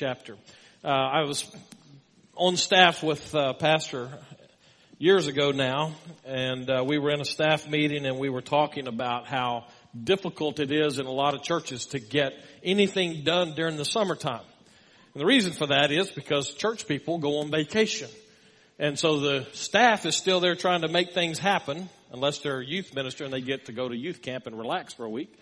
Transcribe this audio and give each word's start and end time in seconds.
chapter. 0.00 0.34
Uh, 0.82 0.88
I 0.88 1.24
was 1.24 1.44
on 2.34 2.56
staff 2.56 3.02
with 3.02 3.34
uh, 3.34 3.52
Pastor 3.52 4.08
years 4.96 5.26
ago 5.26 5.50
now, 5.50 5.92
and 6.24 6.70
uh, 6.70 6.82
we 6.86 6.96
were 6.96 7.10
in 7.10 7.20
a 7.20 7.24
staff 7.26 7.68
meeting 7.68 8.06
and 8.06 8.18
we 8.18 8.30
were 8.30 8.40
talking 8.40 8.88
about 8.88 9.28
how 9.28 9.66
difficult 9.94 10.58
it 10.58 10.72
is 10.72 10.98
in 10.98 11.04
a 11.04 11.10
lot 11.10 11.34
of 11.34 11.42
churches 11.42 11.88
to 11.88 11.98
get 11.98 12.32
anything 12.64 13.24
done 13.24 13.52
during 13.54 13.76
the 13.76 13.84
summertime. 13.84 14.40
And 15.12 15.20
the 15.20 15.26
reason 15.26 15.52
for 15.52 15.66
that 15.66 15.92
is 15.92 16.10
because 16.10 16.54
church 16.54 16.88
people 16.88 17.18
go 17.18 17.40
on 17.40 17.50
vacation. 17.50 18.08
And 18.78 18.98
so 18.98 19.20
the 19.20 19.48
staff 19.52 20.06
is 20.06 20.16
still 20.16 20.40
there 20.40 20.54
trying 20.54 20.80
to 20.80 20.88
make 20.88 21.12
things 21.12 21.38
happen, 21.38 21.90
unless 22.10 22.38
they're 22.38 22.60
a 22.60 22.66
youth 22.66 22.94
minister 22.94 23.24
and 23.24 23.34
they 23.34 23.42
get 23.42 23.66
to 23.66 23.72
go 23.72 23.86
to 23.86 23.94
youth 23.94 24.22
camp 24.22 24.46
and 24.46 24.58
relax 24.58 24.94
for 24.94 25.04
a 25.04 25.10
week. 25.10 25.38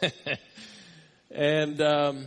and 1.34 1.80
um, 1.80 2.24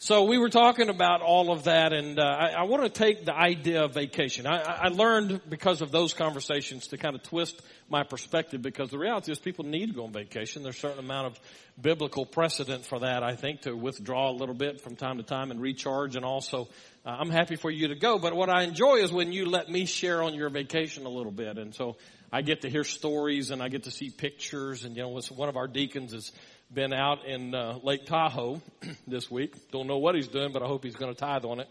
so 0.00 0.24
we 0.24 0.38
were 0.38 0.48
talking 0.48 0.90
about 0.90 1.22
all 1.22 1.50
of 1.50 1.64
that, 1.64 1.92
and 1.92 2.20
uh, 2.20 2.22
I, 2.22 2.50
I 2.50 2.62
want 2.62 2.84
to 2.84 2.88
take 2.88 3.24
the 3.24 3.34
idea 3.34 3.82
of 3.82 3.94
vacation. 3.94 4.46
I, 4.46 4.60
I 4.60 4.88
learned 4.88 5.40
because 5.50 5.82
of 5.82 5.90
those 5.90 6.14
conversations 6.14 6.86
to 6.88 6.96
kind 6.96 7.16
of 7.16 7.24
twist 7.24 7.60
my 7.90 8.04
perspective 8.04 8.62
because 8.62 8.90
the 8.90 8.98
reality 8.98 9.32
is 9.32 9.40
people 9.40 9.64
need 9.64 9.86
to 9.86 9.92
go 9.94 10.04
on 10.04 10.12
vacation. 10.12 10.62
There's 10.62 10.76
a 10.76 10.78
certain 10.78 11.00
amount 11.00 11.26
of 11.26 11.40
biblical 11.80 12.24
precedent 12.24 12.86
for 12.86 13.00
that, 13.00 13.24
I 13.24 13.34
think, 13.34 13.62
to 13.62 13.72
withdraw 13.74 14.30
a 14.30 14.36
little 14.36 14.54
bit 14.54 14.80
from 14.80 14.94
time 14.94 15.16
to 15.16 15.24
time 15.24 15.50
and 15.50 15.60
recharge. 15.60 16.14
And 16.14 16.24
also, 16.24 16.68
uh, 17.04 17.10
I'm 17.10 17.30
happy 17.30 17.56
for 17.56 17.70
you 17.70 17.88
to 17.88 17.96
go. 17.96 18.18
But 18.20 18.36
what 18.36 18.48
I 18.48 18.62
enjoy 18.62 18.98
is 18.98 19.10
when 19.10 19.32
you 19.32 19.46
let 19.46 19.68
me 19.68 19.84
share 19.84 20.22
on 20.22 20.34
your 20.34 20.48
vacation 20.48 21.06
a 21.06 21.10
little 21.10 21.32
bit. 21.32 21.58
And 21.58 21.74
so 21.74 21.96
I 22.32 22.42
get 22.42 22.60
to 22.60 22.70
hear 22.70 22.84
stories 22.84 23.50
and 23.50 23.60
I 23.60 23.68
get 23.68 23.82
to 23.82 23.90
see 23.90 24.10
pictures. 24.10 24.84
And, 24.84 24.96
you 24.96 25.02
know, 25.02 25.20
one 25.34 25.48
of 25.48 25.56
our 25.56 25.66
deacons 25.66 26.12
is 26.12 26.30
been 26.72 26.92
out 26.92 27.24
in 27.24 27.54
uh, 27.54 27.78
Lake 27.82 28.04
Tahoe 28.04 28.60
this 29.06 29.30
week. 29.30 29.70
Don't 29.70 29.86
know 29.86 29.98
what 29.98 30.14
he's 30.14 30.28
doing, 30.28 30.52
but 30.52 30.62
I 30.62 30.66
hope 30.66 30.84
he's 30.84 30.96
going 30.96 31.12
to 31.14 31.18
tithe 31.18 31.44
on 31.44 31.60
it. 31.60 31.68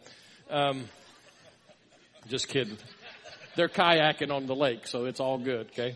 Um, 0.49 0.85
just 2.27 2.47
kidding. 2.47 2.77
They're 3.55 3.69
kayaking 3.69 4.31
on 4.31 4.47
the 4.47 4.55
lake, 4.55 4.87
so 4.87 5.05
it's 5.05 5.19
all 5.19 5.37
good. 5.37 5.67
Okay. 5.67 5.95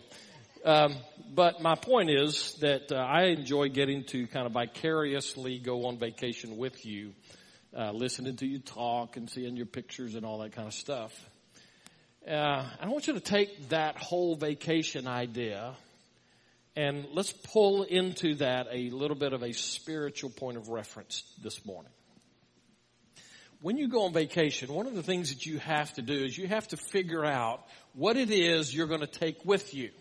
Um, 0.63 0.95
but 1.33 1.61
my 1.61 1.75
point 1.75 2.11
is 2.11 2.53
that 2.61 2.91
uh, 2.91 2.95
I 2.95 3.25
enjoy 3.25 3.69
getting 3.69 4.03
to 4.05 4.27
kind 4.27 4.45
of 4.45 4.53
vicariously 4.53 5.57
go 5.57 5.87
on 5.87 5.97
vacation 5.97 6.57
with 6.57 6.85
you, 6.85 7.13
uh, 7.75 7.91
listening 7.91 8.35
to 8.37 8.45
you 8.45 8.59
talk 8.59 9.17
and 9.17 9.29
seeing 9.29 9.55
your 9.55 9.65
pictures 9.65 10.13
and 10.13 10.25
all 10.25 10.39
that 10.39 10.51
kind 10.51 10.67
of 10.67 10.73
stuff. 10.73 11.11
Uh, 12.27 12.63
I 12.79 12.87
want 12.87 13.07
you 13.07 13.13
to 13.13 13.19
take 13.19 13.69
that 13.69 13.97
whole 13.97 14.35
vacation 14.35 15.07
idea 15.07 15.73
and 16.75 17.05
let's 17.13 17.31
pull 17.31 17.83
into 17.83 18.35
that 18.35 18.67
a 18.71 18.89
little 18.89 19.17
bit 19.17 19.33
of 19.33 19.43
a 19.43 19.53
spiritual 19.53 20.29
point 20.29 20.57
of 20.57 20.69
reference 20.69 21.23
this 21.43 21.65
morning. 21.65 21.91
When 23.61 23.77
you 23.77 23.89
go 23.89 24.05
on 24.05 24.13
vacation, 24.13 24.73
one 24.73 24.87
of 24.87 24.95
the 24.95 25.03
things 25.03 25.29
that 25.29 25.45
you 25.45 25.59
have 25.59 25.93
to 25.93 26.01
do 26.01 26.13
is 26.13 26.35
you 26.37 26.47
have 26.47 26.67
to 26.69 26.77
figure 26.77 27.23
out 27.23 27.63
what 27.93 28.17
it 28.17 28.31
is 28.31 28.73
you're 28.73 28.87
going 28.87 29.01
to 29.01 29.07
take 29.07 29.45
with 29.45 29.73
you. 29.73 29.91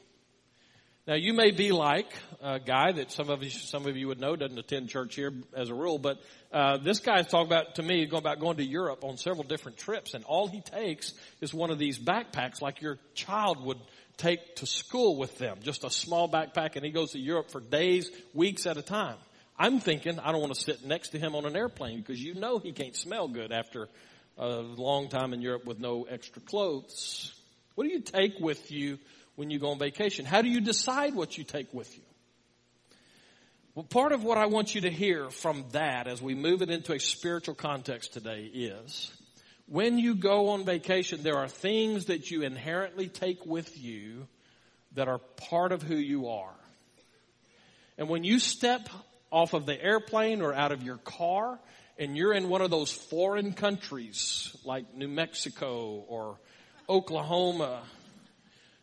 Now 1.07 1.15
you 1.17 1.33
may 1.33 1.51
be 1.51 1.73
like 1.73 2.13
a 2.41 2.61
guy 2.61 2.93
that 2.93 3.11
some 3.11 3.31
of 3.31 3.43
you, 3.43 3.51
some 3.51 3.87
of 3.87 3.97
you 3.97 4.07
would 4.09 4.21
know 4.21 4.37
doesn't 4.37 4.59
attend 4.59 4.91
church 4.91 5.17
here 5.17 5.33
as 5.55 5.69
a 5.69 5.75
rule, 5.75 5.99
but 5.99 6.21
uh, 6.53 6.77
this 6.77 7.01
guy's 7.01 7.27
talking 7.27 7.49
about 7.49 7.75
to 7.77 7.83
me 7.83 8.07
going 8.07 8.23
about 8.23 8.39
going 8.39 8.59
to 8.59 8.65
Europe 8.65 9.03
on 9.03 9.17
several 9.17 9.43
different 9.43 9.77
trips, 9.77 10.15
and 10.15 10.25
all 10.25 10.47
he 10.47 10.61
takes 10.61 11.13
is 11.41 11.53
one 11.53 11.71
of 11.71 11.79
these 11.79 11.99
backpacks, 11.99 12.63
like 12.63 12.81
your 12.81 12.99
child 13.15 13.65
would 13.65 13.79
take 14.21 14.57
to 14.57 14.67
school 14.67 15.17
with 15.17 15.39
them. 15.39 15.59
Just 15.63 15.85
a 15.85 15.91
small 15.91 16.29
backpack 16.29 16.77
and 16.77 16.85
he 16.85 16.91
goes 16.91 17.13
to 17.13 17.19
Europe 17.19 17.51
for 17.51 17.61
days, 17.61 18.11
weeks 18.35 18.67
at 18.67 18.77
a 18.77 18.83
time. 18.83 19.17
I'm 19.59 19.81
thinking 19.81 20.19
I 20.19 20.33
don't 20.33 20.41
want 20.41 20.55
to 20.55 20.61
sit 20.61 20.85
next 20.85 21.11
to 21.11 21.19
him 21.19 21.35
on 21.35 21.45
an 21.45 21.57
airplane 21.57 21.99
because 21.99 22.23
you 22.23 22.35
know 22.35 22.59
he 22.59 22.73
can't 22.73 22.97
smell 22.97 23.29
good 23.29 23.53
after 23.53 23.89
a 24.39 24.49
long 24.49 25.09
time 25.09 25.33
in 25.33 25.43
Europe 25.43 25.67
with 25.67 25.79
no 25.79 26.05
extra 26.05 26.41
clothes. 26.41 27.35
What 27.75 27.85
do 27.85 27.91
you 27.91 28.01
take 28.01 28.39
with 28.41 28.71
you 28.71 28.99
when 29.37 29.51
you 29.51 29.59
go 29.59 29.71
on 29.71 29.79
vacation? 29.79 30.25
How 30.25 30.43
do 30.43 30.49
you 30.49 30.61
decide 30.61 31.15
what 31.15 31.37
you 31.37 31.45
take 31.45 31.73
with 31.75 31.95
you? 31.97 32.03
Well, 33.75 33.85
part 33.85 34.13
of 34.13 34.25
what 34.25 34.37
I 34.37 34.47
want 34.47 34.75
you 34.75 34.83
to 34.83 34.91
hear 34.91 35.31
from 35.31 35.65
that 35.73 36.07
as 36.07 36.21
we 36.21 36.35
move 36.35 36.63
it 36.63 36.71
into 36.71 36.93
a 36.93 36.99
spiritual 36.99 37.55
context 37.55 38.13
today 38.13 38.51
is 38.53 39.11
when 39.71 40.01
you 40.01 40.17
go 40.17 40.49
on 40.49 40.65
vacation, 40.65 41.23
there 41.23 41.37
are 41.37 41.47
things 41.47 42.07
that 42.07 42.29
you 42.29 42.43
inherently 42.43 43.07
take 43.07 43.47
with 43.47 43.79
you 43.79 44.27
that 44.97 45.07
are 45.07 45.19
part 45.49 45.71
of 45.71 45.81
who 45.81 45.95
you 45.95 46.29
are. 46.29 46.55
And 47.97 48.09
when 48.09 48.25
you 48.25 48.41
step 48.41 48.89
off 49.31 49.55
of 49.55 49.67
the 49.67 49.81
airplane 49.81 50.43
or 50.43 50.53
out 50.53 50.73
of 50.73 50.83
your 50.83 50.97
car 50.97 51.57
and 51.97 52.17
you're 52.17 52.35
in 52.35 52.49
one 52.49 52.63
of 52.63 52.71
those 52.71 52.93
foreign 52.93 53.53
countries 53.53 54.57
like 54.65 54.93
New 54.93 55.07
Mexico 55.07 56.05
or 56.09 56.37
Oklahoma, 56.89 57.83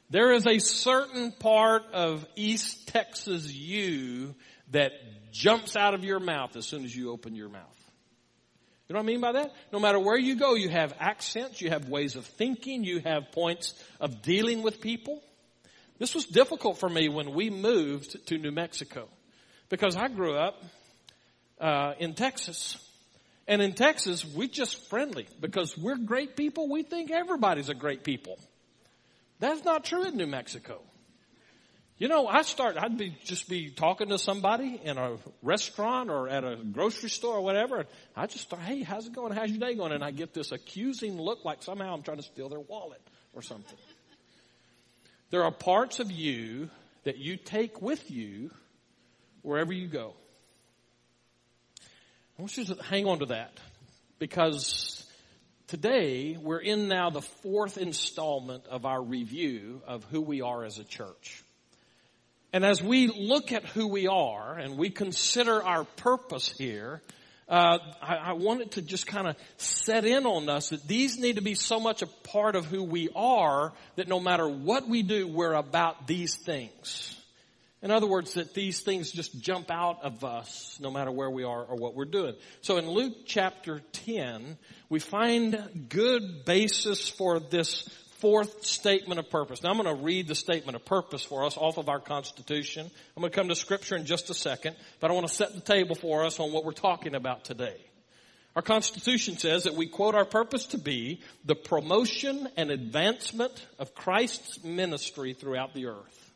there 0.10 0.32
is 0.32 0.48
a 0.48 0.60
certain 0.60 1.34
part 1.34 1.84
of 1.92 2.26
East 2.38 2.88
Texas 2.88 3.54
you 3.54 4.36
that 4.72 4.94
jumps 5.34 5.76
out 5.76 5.94
of 5.94 6.06
your 6.06 6.22
mouth 6.22 6.56
as 6.56 6.66
soon 6.66 6.86
as 6.86 6.96
you 6.96 7.12
open 7.12 7.36
your 7.36 7.50
mouth. 7.50 7.77
You 8.88 8.94
know 8.94 9.00
what 9.00 9.04
I 9.04 9.08
mean 9.08 9.22
by 9.22 9.32
that? 9.34 9.54
No 9.74 9.80
matter 9.80 10.00
where 10.00 10.18
you 10.18 10.38
go, 10.38 10.56
you 10.56 10.70
have 10.70 10.94
accents, 10.98 11.60
you 11.62 11.70
have 11.70 11.90
ways 11.90 12.16
of 12.16 12.26
thinking, 12.26 12.86
you 12.86 13.02
have 13.02 13.32
points 13.34 13.74
of 14.00 14.22
dealing 14.22 14.64
with 14.64 14.80
people. 14.80 15.22
This 16.00 16.16
was 16.16 16.26
difficult 16.26 16.80
for 16.80 16.88
me 16.88 17.10
when 17.10 17.34
we 17.34 17.50
moved 17.50 18.26
to 18.28 18.38
New 18.38 18.52
Mexico 18.52 19.10
because 19.68 19.98
I 19.98 20.08
grew 20.08 20.36
up 20.36 20.64
uh, 21.60 21.94
in 22.00 22.14
Texas. 22.14 22.78
And 23.48 23.62
in 23.62 23.74
Texas, 23.74 24.24
we're 24.26 24.48
just 24.48 24.90
friendly 24.90 25.28
because 25.42 25.78
we're 25.78 25.98
great 25.98 26.36
people. 26.36 26.70
We 26.70 26.84
think 26.84 27.12
everybody's 27.12 27.70
a 27.70 27.74
great 27.74 28.04
people. 28.04 28.38
That's 29.40 29.64
not 29.64 29.84
true 29.84 30.06
in 30.06 30.16
New 30.16 30.28
Mexico. 30.28 30.82
You 32.00 32.08
know, 32.08 32.28
I 32.28 32.44
start, 32.44 32.78
I'd 32.78 32.96
be, 32.96 33.16
just 33.24 33.50
be 33.50 33.72
talking 33.72 34.10
to 34.10 34.20
somebody 34.20 34.80
in 34.84 35.00
a 35.00 35.18
restaurant 35.42 36.12
or 36.12 36.30
at 36.30 36.44
a 36.44 36.56
grocery 36.56 37.10
store 37.10 37.38
or 37.38 37.42
whatever. 37.42 37.78
And 37.78 37.88
I 38.16 38.28
just 38.28 38.44
start, 38.44 38.62
hey, 38.62 38.84
how's 38.84 39.08
it 39.08 39.14
going? 39.14 39.34
How's 39.34 39.50
your 39.50 39.60
day 39.60 39.74
going? 39.74 39.92
And 39.92 40.04
I 40.04 40.12
get 40.12 40.32
this 40.32 40.52
accusing 40.52 41.20
look 41.20 41.44
like 41.44 41.64
somehow 41.64 41.96
I'm 41.96 42.04
trying 42.04 42.18
to 42.18 42.24
steal 42.24 42.50
their 42.50 42.60
wallet 42.60 43.02
or 43.34 43.42
something. 43.42 43.78
There 45.32 45.44
are 45.44 45.52
parts 45.52 46.00
of 46.00 46.12
you 46.12 46.70
that 47.04 47.18
you 47.18 47.36
take 47.36 47.82
with 47.82 48.12
you 48.12 48.52
wherever 49.42 49.74
you 49.74 49.88
go. 49.88 50.14
I 52.38 52.42
want 52.44 52.56
you 52.58 52.66
to 52.66 52.84
hang 52.84 53.08
on 53.08 53.20
to 53.20 53.26
that 53.28 53.58
because 54.20 55.04
today 55.66 56.38
we're 56.40 56.60
in 56.60 56.88
now 56.88 57.10
the 57.10 57.24
fourth 57.24 57.80
installment 57.80 58.68
of 58.68 58.86
our 58.86 59.02
review 59.02 59.82
of 59.88 60.04
who 60.12 60.22
we 60.22 60.42
are 60.42 60.64
as 60.64 60.78
a 60.78 60.84
church. 60.84 61.44
And 62.54 62.66
as 62.66 62.82
we 62.82 63.08
look 63.08 63.52
at 63.52 63.66
who 63.66 63.88
we 63.88 64.08
are 64.08 64.58
and 64.58 64.78
we 64.78 64.90
consider 64.90 65.62
our 65.62 65.84
purpose 65.84 66.50
here, 66.58 67.02
uh, 67.50 67.78
I, 68.02 68.16
I 68.16 68.34
wanted 68.34 68.72
to 68.72 68.82
just 68.82 69.08
kind 69.08 69.28
of 69.28 69.36
set 69.58 70.06
in 70.06 70.26
on 70.26 70.50
us 70.50 70.70
that 70.70 70.88
these 70.88 71.18
need 71.18 71.36
to 71.36 71.42
be 71.42 71.56
so 71.56 71.80
much 71.80 72.02
a 72.02 72.08
part 72.08 72.56
of 72.56 72.66
who 72.66 72.84
we 72.84 73.10
are 73.16 73.74
that 73.96 74.08
no 74.08 74.20
matter 74.20 74.48
what 74.48 74.88
we 74.88 75.02
do, 75.02 75.28
we're 75.28 75.54
about 75.54 76.08
these 76.08 76.36
things. 76.36 77.14
In 77.82 77.92
other 77.92 78.08
words, 78.08 78.34
that 78.34 78.54
these 78.54 78.82
things 78.82 79.12
just 79.12 79.40
jump 79.40 79.70
out 79.70 80.04
of 80.04 80.24
us 80.24 80.78
no 80.82 80.90
matter 80.90 81.12
where 81.12 81.30
we 81.30 81.44
are 81.44 81.64
or 81.64 81.76
what 81.76 81.96
we're 81.96 82.06
doing. 82.06 82.34
So 82.62 82.78
in 82.78 82.90
Luke 82.90 83.14
chapter 83.26 83.82
10, 83.94 84.58
we 84.90 85.00
find 85.00 85.86
good 85.88 86.44
basis 86.44 87.08
for 87.08 87.40
this 87.40 87.88
fourth 88.20 88.66
statement 88.66 89.20
of 89.20 89.30
purpose. 89.30 89.64
Now 89.64 89.70
I'm 89.70 89.82
going 89.82 89.96
to 89.96 90.04
read 90.04 90.28
the 90.28 90.36
statement 90.36 90.76
of 90.76 90.86
purpose 90.86 91.24
for 91.24 91.46
us 91.46 91.58
off 91.58 91.78
of 91.78 91.90
our 91.90 92.00
Constitution. 92.00 92.90
I'm 93.16 93.22
going 93.22 93.32
to 93.32 93.36
come 93.36 93.50
to 93.50 93.56
Scripture 93.56 93.96
in 93.96 94.06
just 94.06 94.30
a 94.30 94.34
second, 94.34 94.76
but 95.00 95.12
I 95.12 95.14
want 95.14 95.28
to 95.28 95.34
set 95.34 95.54
the 95.54 95.62
table 95.62 95.96
for 95.96 96.26
us 96.26 96.40
on 96.40 96.52
what 96.52 96.66
we're 96.66 96.72
talking 96.72 97.16
about 97.16 97.46
today. 97.46 97.78
Our 98.56 98.62
Constitution 98.64 99.38
says 99.38 99.66
that 99.66 99.76
we 99.76 99.86
quote 99.86 100.16
our 100.16 100.26
purpose 100.26 100.66
to 100.68 100.80
be 100.80 101.22
the 101.46 101.54
promotion 101.54 102.48
and 102.58 102.72
advancement 102.72 103.66
of 103.78 103.94
Christ's 103.94 104.64
ministry 104.64 105.34
throughout 105.34 105.76
the 105.76 105.88
earth. 105.88 106.32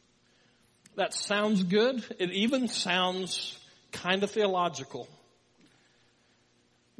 That 0.97 1.13
sounds 1.13 1.63
good. 1.63 2.03
It 2.19 2.31
even 2.31 2.67
sounds 2.67 3.57
kind 3.91 4.23
of 4.23 4.29
theological 4.29 5.07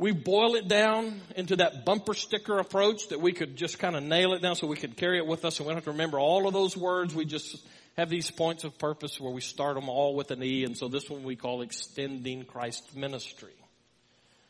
we 0.02 0.12
boil 0.14 0.56
it 0.56 0.68
down 0.68 1.22
into 1.36 1.58
that 1.58 1.86
bumper 1.86 2.16
sticker 2.16 2.58
approach 2.58 3.10
that 3.10 3.22
we 3.22 3.34
could 3.34 3.56
just 3.56 3.78
kind 3.78 3.96
of 3.96 4.02
nail 4.02 4.34
it 4.34 4.42
down 4.42 4.56
so 4.56 4.66
we 4.66 4.76
could 4.76 4.98
carry 4.98 5.20
it 5.20 5.28
with 5.28 5.46
us 5.46 5.60
and 5.60 5.68
we 5.68 5.70
don't 5.70 5.78
have 5.78 5.84
to 5.84 5.92
remember 5.92 6.18
all 6.18 6.48
of 6.48 6.54
those 6.54 6.76
words. 6.76 7.14
We 7.14 7.24
just 7.24 7.64
have 7.98 8.10
these 8.10 8.32
points 8.32 8.64
of 8.64 8.80
purpose 8.80 9.20
where 9.20 9.32
we 9.32 9.42
start 9.42 9.76
them 9.76 9.90
all 9.90 10.16
with 10.16 10.32
an 10.32 10.42
E 10.42 10.64
and 10.64 10.76
so 10.76 10.88
this 10.88 11.08
one 11.08 11.24
we 11.24 11.36
call 11.36 11.62
extending 11.62 12.46
Christ's 12.46 12.96
ministry. 12.96 13.54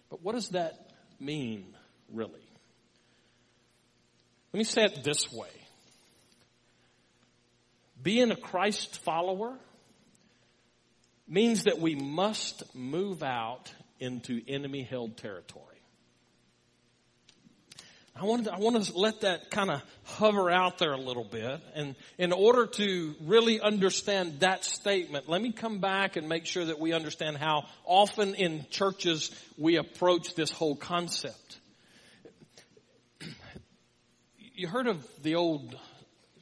But 0.10 0.24
what 0.24 0.36
does 0.36 0.48
that 0.52 0.90
mean 1.20 1.66
really? 2.14 2.48
Let 4.54 4.58
me 4.58 4.64
say 4.64 4.86
it 4.86 5.04
this 5.04 5.34
way. 5.34 5.50
Being 8.02 8.32
a 8.32 8.38
Christ 8.38 9.04
follower 9.04 9.58
means 11.28 11.66
that 11.66 11.78
we 11.78 11.96
must 11.96 12.74
move 12.74 13.22
out 13.22 13.70
into 14.02 14.42
enemy 14.48 14.84
held 14.84 15.16
territory. 15.18 15.66
I 18.14 18.26
want 18.26 18.44
to, 18.44 18.54
I 18.54 18.58
want 18.60 18.84
to 18.84 18.98
let 18.98 19.22
that 19.22 19.52
kind 19.52 19.72
of 19.72 19.82
hover 20.04 20.52
out 20.52 20.80
there 20.80 20.92
a 20.92 21.00
little 21.00 21.24
bit. 21.24 21.62
And 21.74 21.96
in 22.18 22.34
order 22.34 22.68
to 22.68 23.16
really 23.24 23.62
understand 23.62 24.42
that 24.42 24.66
statement, 24.66 25.30
let 25.30 25.42
me 25.42 25.54
come 25.54 25.80
back 25.80 26.18
and 26.18 26.28
make 26.28 26.46
sure 26.46 26.66
that 26.66 26.80
we 26.80 26.92
understand 26.92 27.38
how 27.38 27.68
often 27.86 28.36
in 28.36 28.66
churches 28.70 29.32
we 29.58 29.78
approach 29.78 30.36
this 30.36 30.52
whole 30.52 30.76
concept. 30.76 31.60
You 34.54 34.68
heard 34.68 34.88
of 34.88 35.08
the 35.24 35.36
old 35.36 35.76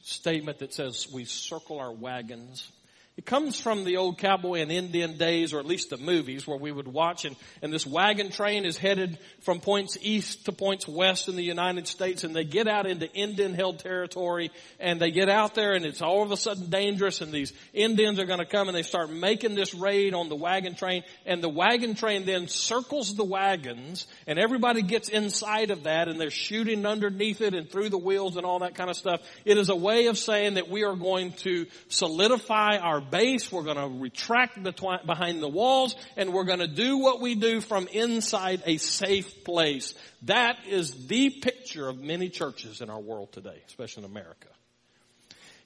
statement 0.02 0.58
that 0.58 0.74
says 0.74 1.06
we 1.12 1.24
circle 1.24 1.78
our 1.78 1.92
wagons 1.92 2.70
it 3.20 3.26
comes 3.26 3.60
from 3.60 3.84
the 3.84 3.98
old 3.98 4.16
cowboy 4.16 4.62
and 4.62 4.72
Indian 4.72 5.18
days, 5.18 5.52
or 5.52 5.58
at 5.60 5.66
least 5.66 5.90
the 5.90 5.98
movies 5.98 6.46
where 6.46 6.56
we 6.56 6.72
would 6.72 6.88
watch 6.88 7.26
and, 7.26 7.36
and 7.60 7.70
this 7.70 7.86
wagon 7.86 8.30
train 8.30 8.64
is 8.64 8.78
headed 8.78 9.18
from 9.42 9.60
points 9.60 9.98
east 10.00 10.46
to 10.46 10.52
points 10.52 10.88
west 10.88 11.28
in 11.28 11.36
the 11.36 11.42
United 11.42 11.86
States 11.86 12.24
and 12.24 12.34
they 12.34 12.44
get 12.44 12.66
out 12.66 12.86
into 12.86 13.12
Indian 13.12 13.52
held 13.52 13.78
territory 13.78 14.50
and 14.78 14.98
they 14.98 15.10
get 15.10 15.28
out 15.28 15.54
there 15.54 15.74
and 15.74 15.84
it's 15.84 16.00
all 16.00 16.22
of 16.22 16.32
a 16.32 16.36
sudden 16.38 16.70
dangerous 16.70 17.20
and 17.20 17.30
these 17.30 17.52
Indians 17.74 18.18
are 18.18 18.24
going 18.24 18.38
to 18.38 18.46
come 18.46 18.68
and 18.68 18.74
they 18.74 18.82
start 18.82 19.10
making 19.10 19.54
this 19.54 19.74
raid 19.74 20.14
on 20.14 20.30
the 20.30 20.34
wagon 20.34 20.74
train 20.74 21.02
and 21.26 21.42
the 21.42 21.48
wagon 21.50 21.94
train 21.94 22.24
then 22.24 22.48
circles 22.48 23.14
the 23.16 23.24
wagons 23.24 24.06
and 24.26 24.38
everybody 24.38 24.80
gets 24.80 25.10
inside 25.10 25.70
of 25.70 25.82
that 25.82 26.08
and 26.08 26.18
they're 26.18 26.30
shooting 26.30 26.86
underneath 26.86 27.42
it 27.42 27.52
and 27.52 27.70
through 27.70 27.90
the 27.90 27.98
wheels 27.98 28.38
and 28.38 28.46
all 28.46 28.60
that 28.60 28.74
kind 28.74 28.88
of 28.88 28.96
stuff. 28.96 29.20
It 29.44 29.58
is 29.58 29.68
a 29.68 29.76
way 29.76 30.06
of 30.06 30.16
saying 30.16 30.54
that 30.54 30.70
we 30.70 30.84
are 30.84 30.96
going 30.96 31.32
to 31.44 31.66
solidify 31.88 32.78
our 32.78 33.09
base. 33.10 33.50
We're 33.50 33.62
going 33.62 33.76
to 33.76 34.00
retract 34.00 34.62
behind 34.62 35.42
the 35.42 35.48
walls 35.48 35.94
and 36.16 36.32
we're 36.32 36.44
going 36.44 36.60
to 36.60 36.68
do 36.68 36.98
what 36.98 37.20
we 37.20 37.34
do 37.34 37.60
from 37.60 37.86
inside 37.88 38.62
a 38.66 38.76
safe 38.76 39.44
place. 39.44 39.94
That 40.22 40.56
is 40.68 41.06
the 41.06 41.30
picture 41.30 41.88
of 41.88 41.98
many 41.98 42.28
churches 42.28 42.80
in 42.80 42.90
our 42.90 43.00
world 43.00 43.32
today, 43.32 43.62
especially 43.66 44.04
in 44.04 44.10
America. 44.10 44.48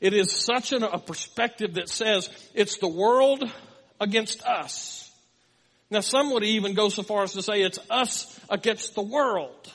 It 0.01 0.13
is 0.13 0.33
such 0.33 0.73
an, 0.73 0.83
a 0.83 0.99
perspective 0.99 1.75
that 1.75 1.89
says 1.89 2.29
it's 2.55 2.79
the 2.79 2.89
world 2.89 3.45
against 4.01 4.43
us. 4.45 5.11
Now 5.91 6.01
some 6.01 6.33
would 6.33 6.45
even 6.45 6.75
go 6.75 6.89
so 6.89 7.03
far 7.03 7.23
as 7.23 7.33
to 7.35 7.43
say 7.43 7.63
it's 7.63 7.79
us 7.91 8.39
against 8.51 8.95
the 8.95 9.03
world. 9.03 9.73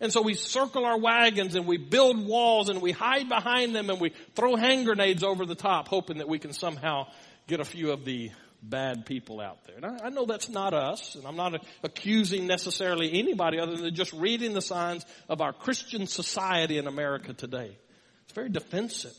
And 0.00 0.12
so 0.12 0.22
we 0.22 0.34
circle 0.34 0.84
our 0.84 0.98
wagons 0.98 1.54
and 1.54 1.66
we 1.66 1.76
build 1.76 2.24
walls 2.26 2.68
and 2.68 2.82
we 2.82 2.92
hide 2.92 3.28
behind 3.28 3.74
them 3.74 3.90
and 3.90 4.00
we 4.00 4.12
throw 4.34 4.56
hand 4.56 4.86
grenades 4.86 5.22
over 5.22 5.46
the 5.46 5.54
top 5.54 5.88
hoping 5.88 6.18
that 6.18 6.28
we 6.28 6.38
can 6.38 6.52
somehow 6.52 7.06
get 7.46 7.60
a 7.60 7.64
few 7.64 7.92
of 7.92 8.04
the 8.04 8.30
bad 8.62 9.06
people 9.06 9.40
out 9.40 9.64
there. 9.66 9.76
And 9.76 9.86
I, 9.86 10.06
I 10.06 10.08
know 10.10 10.24
that's 10.24 10.48
not 10.48 10.74
us 10.74 11.14
and 11.14 11.26
I'm 11.26 11.36
not 11.36 11.64
accusing 11.82 12.46
necessarily 12.46 13.18
anybody 13.18 13.58
other 13.58 13.76
than 13.76 13.94
just 13.94 14.12
reading 14.12 14.54
the 14.54 14.62
signs 14.62 15.04
of 15.28 15.40
our 15.40 15.52
Christian 15.52 16.06
society 16.06 16.78
in 16.78 16.86
America 16.86 17.32
today. 17.32 17.76
It's 18.24 18.32
very 18.32 18.48
defensive. 18.48 19.12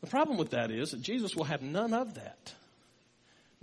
The 0.00 0.08
problem 0.08 0.36
with 0.36 0.50
that 0.50 0.70
is 0.70 0.90
that 0.90 1.00
Jesus 1.00 1.34
will 1.34 1.44
have 1.44 1.62
none 1.62 1.94
of 1.94 2.14
that. 2.14 2.54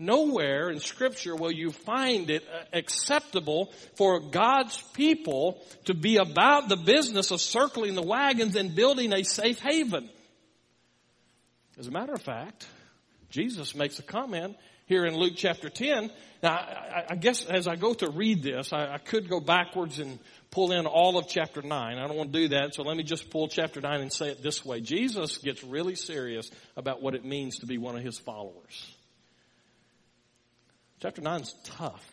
Nowhere 0.02 0.72
in 0.72 0.80
scripture 0.80 1.36
will 1.36 1.52
you 1.52 1.70
find 1.72 2.32
it 2.32 2.44
uh, 2.52 2.64
acceptable 2.74 3.72
for 3.98 4.20
God's 4.20 4.82
people 4.94 5.64
to 5.86 5.94
be 5.94 6.18
about 6.18 6.70
the 6.70 6.76
business 6.76 7.30
of 7.30 7.40
circling 7.40 7.94
the 7.94 8.02
wagons 8.02 8.56
and 8.56 8.74
building 8.74 9.14
a 9.14 9.24
safe 9.24 9.60
haven. 9.60 10.10
As 11.78 11.86
a 11.86 11.92
matter 11.92 12.14
of 12.14 12.22
fact, 12.24 12.66
Jesus 13.30 13.76
makes 13.76 14.00
a 14.00 14.02
comment 14.02 14.58
here 14.88 15.06
in 15.06 15.16
Luke 15.16 15.34
chapter 15.36 15.70
10. 15.70 16.10
Now, 16.42 16.56
I, 16.56 17.04
I 17.12 17.16
guess 17.16 17.46
as 17.46 17.68
I 17.68 17.76
go 17.76 17.94
to 17.94 18.10
read 18.10 18.42
this, 18.42 18.74
I, 18.74 18.96
I, 18.96 18.98
could 18.98 19.30
go 19.30 19.40
backwards 19.40 20.00
and 20.00 20.18
pull 20.50 20.72
in 20.72 20.88
all 20.88 21.20
of 21.20 21.28
chapter 21.28 21.62
9. 21.62 21.72
I 22.00 22.08
don't 22.08 22.18
want 22.18 22.34
to 22.34 22.40
do 22.40 22.48
that, 22.50 22.74
so 22.74 22.82
let 22.82 22.98
me 22.98 23.04
just 23.04 23.30
pull 23.30 23.50
chapter 23.50 23.80
9 23.80 24.02
and 24.02 24.12
say 24.12 24.30
it 24.30 24.42
this 24.42 24.66
way. 24.66 24.82
Jesus 24.82 25.38
gets 25.38 25.64
really 25.64 25.94
serious 25.94 26.50
about 26.76 27.04
what 27.04 27.14
it 27.14 27.24
means 27.24 27.60
to 27.60 27.68
be 27.68 27.78
one 27.78 27.96
of 27.96 28.02
his 28.02 28.18
followers. 28.18 28.96
Chapter 31.02 31.22
9 31.22 31.42
is 31.42 31.56
tough. 31.64 32.08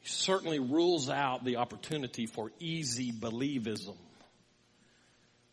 He 0.00 0.08
certainly 0.08 0.60
rules 0.60 1.10
out 1.10 1.44
the 1.44 1.56
opportunity 1.56 2.24
for 2.24 2.50
easy 2.58 3.12
believism. 3.12 3.96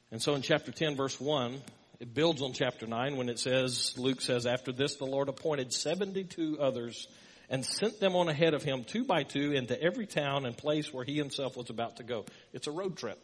And 0.09 0.21
so 0.21 0.35
in 0.35 0.41
chapter 0.41 0.71
10 0.71 0.95
verse 0.95 1.19
1, 1.19 1.59
it 1.99 2.13
builds 2.13 2.41
on 2.41 2.53
chapter 2.53 2.87
9 2.87 3.17
when 3.17 3.27
it 3.27 3.39
says, 3.39 3.93
Luke 3.97 4.21
says, 4.21 4.45
after 4.45 4.71
this 4.71 4.95
the 4.95 5.05
Lord 5.05 5.27
appointed 5.27 5.73
72 5.73 6.57
others 6.61 7.09
and 7.49 7.65
sent 7.65 7.99
them 7.99 8.15
on 8.15 8.29
ahead 8.29 8.53
of 8.53 8.63
him 8.63 8.85
two 8.85 9.03
by 9.03 9.23
two 9.23 9.51
into 9.51 9.79
every 9.81 10.07
town 10.07 10.45
and 10.45 10.55
place 10.55 10.93
where 10.93 11.03
he 11.03 11.17
himself 11.17 11.57
was 11.57 11.69
about 11.69 11.97
to 11.97 12.03
go. 12.03 12.25
It's 12.53 12.67
a 12.67 12.71
road 12.71 12.95
trip 12.95 13.19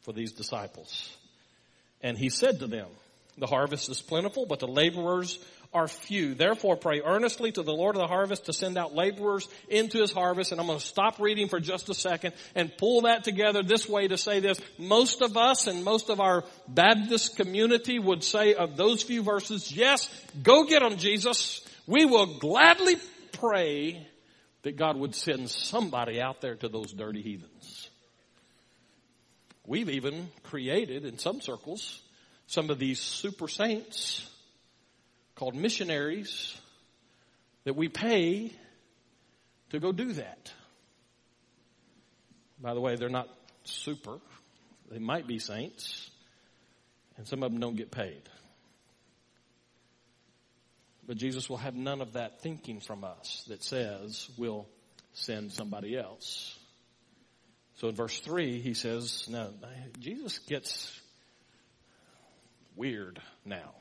for 0.00 0.12
these 0.12 0.32
disciples. 0.32 1.16
And 2.02 2.18
he 2.18 2.28
said 2.28 2.58
to 2.58 2.66
them, 2.66 2.88
the 3.38 3.46
harvest 3.46 3.88
is 3.88 4.02
plentiful, 4.02 4.46
but 4.46 4.58
the 4.58 4.68
laborers 4.68 5.38
are 5.72 5.86
few. 5.86 6.34
Therefore 6.34 6.76
pray 6.76 7.00
earnestly 7.00 7.52
to 7.52 7.62
the 7.62 7.72
Lord 7.72 7.94
of 7.94 8.02
the 8.02 8.08
harvest 8.08 8.46
to 8.46 8.52
send 8.52 8.76
out 8.76 8.94
laborers 8.94 9.48
into 9.68 10.00
his 10.00 10.12
harvest. 10.12 10.50
And 10.52 10.60
I'm 10.60 10.66
going 10.66 10.78
to 10.78 10.84
stop 10.84 11.20
reading 11.20 11.48
for 11.48 11.60
just 11.60 11.88
a 11.88 11.94
second 11.94 12.34
and 12.54 12.76
pull 12.76 13.02
that 13.02 13.24
together 13.24 13.62
this 13.62 13.88
way 13.88 14.08
to 14.08 14.18
say 14.18 14.40
this. 14.40 14.60
Most 14.78 15.22
of 15.22 15.36
us 15.36 15.66
and 15.66 15.84
most 15.84 16.10
of 16.10 16.20
our 16.20 16.44
Baptist 16.66 17.36
community 17.36 17.98
would 17.98 18.24
say 18.24 18.54
of 18.54 18.76
those 18.76 19.02
few 19.02 19.22
verses, 19.22 19.70
yes, 19.70 20.10
go 20.42 20.64
get 20.64 20.80
them, 20.80 20.96
Jesus. 20.96 21.66
We 21.86 22.04
will 22.04 22.38
gladly 22.38 22.96
pray 23.32 24.06
that 24.62 24.76
God 24.76 24.96
would 24.96 25.14
send 25.14 25.48
somebody 25.48 26.20
out 26.20 26.40
there 26.40 26.56
to 26.56 26.68
those 26.68 26.92
dirty 26.92 27.22
heathens. 27.22 27.88
We've 29.66 29.90
even 29.90 30.28
created 30.42 31.04
in 31.04 31.18
some 31.18 31.40
circles 31.40 32.02
some 32.48 32.70
of 32.70 32.80
these 32.80 32.98
super 32.98 33.46
saints 33.46 34.28
called 35.40 35.54
missionaries 35.54 36.54
that 37.64 37.74
we 37.74 37.88
pay 37.88 38.52
to 39.70 39.80
go 39.80 39.90
do 39.90 40.12
that. 40.12 40.52
By 42.60 42.74
the 42.74 42.80
way, 42.80 42.96
they're 42.96 43.08
not 43.08 43.26
super. 43.64 44.18
They 44.90 44.98
might 44.98 45.26
be 45.26 45.38
saints, 45.38 46.10
and 47.16 47.26
some 47.26 47.42
of 47.42 47.50
them 47.50 47.58
don't 47.58 47.76
get 47.76 47.90
paid. 47.90 48.20
But 51.06 51.16
Jesus 51.16 51.48
will 51.48 51.56
have 51.56 51.74
none 51.74 52.02
of 52.02 52.12
that 52.12 52.42
thinking 52.42 52.80
from 52.80 53.02
us 53.02 53.44
that 53.48 53.64
says 53.64 54.28
we'll 54.36 54.68
send 55.14 55.52
somebody 55.52 55.96
else. 55.96 56.54
So 57.76 57.88
in 57.88 57.94
verse 57.94 58.20
3, 58.20 58.60
he 58.60 58.74
says, 58.74 59.26
no, 59.26 59.54
Jesus 60.00 60.38
gets 60.40 61.00
weird 62.76 63.22
now. 63.46 63.72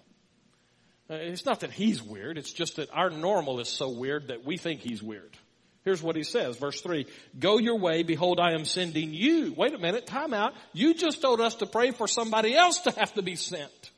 Uh, 1.09 1.15
it's 1.15 1.45
not 1.45 1.61
that 1.61 1.71
he's 1.71 2.01
weird, 2.01 2.37
it's 2.37 2.51
just 2.51 2.75
that 2.75 2.89
our 2.93 3.09
normal 3.09 3.59
is 3.59 3.67
so 3.67 3.89
weird 3.89 4.27
that 4.27 4.45
we 4.45 4.57
think 4.57 4.81
he's 4.81 5.01
weird. 5.01 5.35
Here's 5.83 6.03
what 6.03 6.15
he 6.15 6.23
says, 6.23 6.57
verse 6.57 6.81
3. 6.81 7.07
Go 7.39 7.57
your 7.57 7.79
way, 7.79 8.03
behold 8.03 8.39
I 8.39 8.53
am 8.53 8.65
sending 8.65 9.13
you. 9.13 9.53
Wait 9.55 9.73
a 9.73 9.77
minute, 9.77 10.05
time 10.05 10.33
out. 10.33 10.53
You 10.73 10.93
just 10.93 11.21
told 11.21 11.41
us 11.41 11.55
to 11.55 11.65
pray 11.65 11.91
for 11.91 12.07
somebody 12.07 12.55
else 12.55 12.81
to 12.81 12.91
have 12.91 13.13
to 13.13 13.21
be 13.21 13.35
sent. 13.35 13.91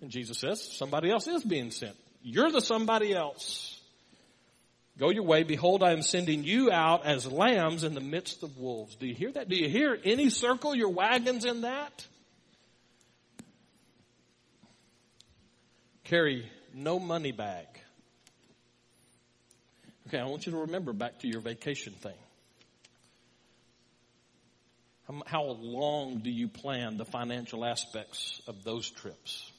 And 0.00 0.10
Jesus 0.10 0.38
says, 0.38 0.62
somebody 0.62 1.10
else 1.10 1.28
is 1.28 1.44
being 1.44 1.70
sent. 1.70 1.96
You're 2.22 2.50
the 2.50 2.60
somebody 2.60 3.14
else. 3.14 3.78
Go 4.98 5.10
your 5.10 5.24
way, 5.24 5.42
behold 5.42 5.82
I 5.82 5.92
am 5.92 6.02
sending 6.02 6.42
you 6.42 6.72
out 6.72 7.04
as 7.04 7.30
lambs 7.30 7.84
in 7.84 7.94
the 7.94 8.00
midst 8.00 8.42
of 8.42 8.56
wolves. 8.56 8.96
Do 8.96 9.06
you 9.06 9.14
hear 9.14 9.30
that? 9.32 9.48
Do 9.48 9.56
you 9.56 9.68
hear 9.68 9.96
any 10.02 10.30
circle 10.30 10.74
your 10.74 10.88
wagons 10.88 11.44
in 11.44 11.60
that? 11.60 12.06
Carry 16.06 16.48
no 16.72 16.98
money 16.98 17.32
bag. 17.32 17.66
Okay, 20.08 20.18
I 20.18 20.24
want 20.26 20.46
you 20.46 20.52
to 20.52 20.58
remember 20.58 20.92
back 20.92 21.20
to 21.20 21.28
your 21.28 21.40
vacation 21.40 21.92
thing. 21.92 22.14
How 25.26 25.44
long 25.44 26.18
do 26.18 26.30
you 26.30 26.48
plan 26.48 26.96
the 26.96 27.04
financial 27.04 27.64
aspects 27.64 28.40
of 28.46 28.64
those 28.64 28.90
trips? 28.90 29.50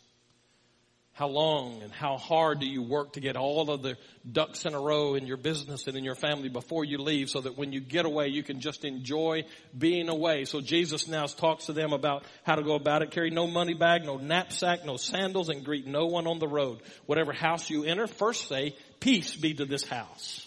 How 1.18 1.30
long 1.30 1.82
and 1.82 1.92
how 1.92 2.18
hard 2.18 2.60
do 2.60 2.68
you 2.68 2.84
work 2.84 3.14
to 3.14 3.20
get 3.20 3.36
all 3.36 3.72
of 3.72 3.82
the 3.82 3.98
ducks 4.32 4.66
in 4.66 4.76
a 4.76 4.80
row 4.80 5.16
in 5.16 5.26
your 5.26 5.38
business 5.38 5.88
and 5.88 5.98
in 5.98 6.04
your 6.04 6.14
family 6.14 6.48
before 6.48 6.86
you 6.86 7.00
leave 7.00 7.32
so 7.32 7.42
that 7.42 7.58
when 7.58 7.74
you 7.74 7.80
get 7.80 8.06
away 8.06 8.28
you 8.28 8.44
can 8.44 8.60
just 8.60 8.86
enjoy 8.86 9.44
being 9.76 10.10
away. 10.10 10.46
So 10.46 10.62
Jesus 10.62 11.08
now 11.08 11.26
talks 11.26 11.66
to 11.66 11.74
them 11.74 11.92
about 11.92 12.24
how 12.44 12.54
to 12.54 12.62
go 12.62 12.76
about 12.76 13.02
it. 13.02 13.10
Carry 13.10 13.32
no 13.32 13.48
money 13.48 13.74
bag, 13.74 14.06
no 14.06 14.18
knapsack, 14.18 14.86
no 14.86 14.96
sandals 14.96 15.50
and 15.50 15.66
greet 15.66 15.88
no 15.88 16.06
one 16.06 16.28
on 16.28 16.38
the 16.38 16.48
road. 16.48 16.82
Whatever 17.08 17.34
house 17.34 17.68
you 17.68 17.84
enter, 17.84 18.06
first 18.06 18.48
say, 18.48 18.76
peace 19.00 19.36
be 19.36 19.56
to 19.56 19.66
this 19.66 19.86
house. 19.88 20.47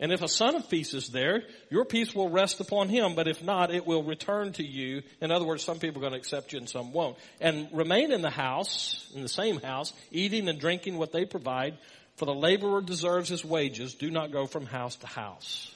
And 0.00 0.12
if 0.12 0.22
a 0.22 0.28
son 0.28 0.56
of 0.56 0.68
peace 0.70 0.94
is 0.94 1.08
there, 1.08 1.42
your 1.68 1.84
peace 1.84 2.14
will 2.14 2.30
rest 2.30 2.58
upon 2.60 2.88
him, 2.88 3.14
but 3.14 3.28
if 3.28 3.44
not, 3.44 3.70
it 3.70 3.86
will 3.86 4.02
return 4.02 4.52
to 4.54 4.64
you. 4.64 5.02
In 5.20 5.30
other 5.30 5.44
words, 5.44 5.62
some 5.62 5.78
people 5.78 5.98
are 5.98 6.08
going 6.08 6.14
to 6.14 6.18
accept 6.18 6.54
you 6.54 6.58
and 6.58 6.68
some 6.68 6.92
won't. 6.92 7.18
And 7.38 7.68
remain 7.70 8.10
in 8.10 8.22
the 8.22 8.30
house, 8.30 9.06
in 9.14 9.20
the 9.20 9.28
same 9.28 9.60
house, 9.60 9.92
eating 10.10 10.48
and 10.48 10.58
drinking 10.58 10.96
what 10.96 11.12
they 11.12 11.26
provide, 11.26 11.76
for 12.16 12.24
the 12.24 12.34
laborer 12.34 12.80
deserves 12.80 13.28
his 13.28 13.44
wages. 13.44 13.94
Do 13.94 14.10
not 14.10 14.32
go 14.32 14.46
from 14.46 14.64
house 14.64 14.96
to 14.96 15.06
house. 15.06 15.70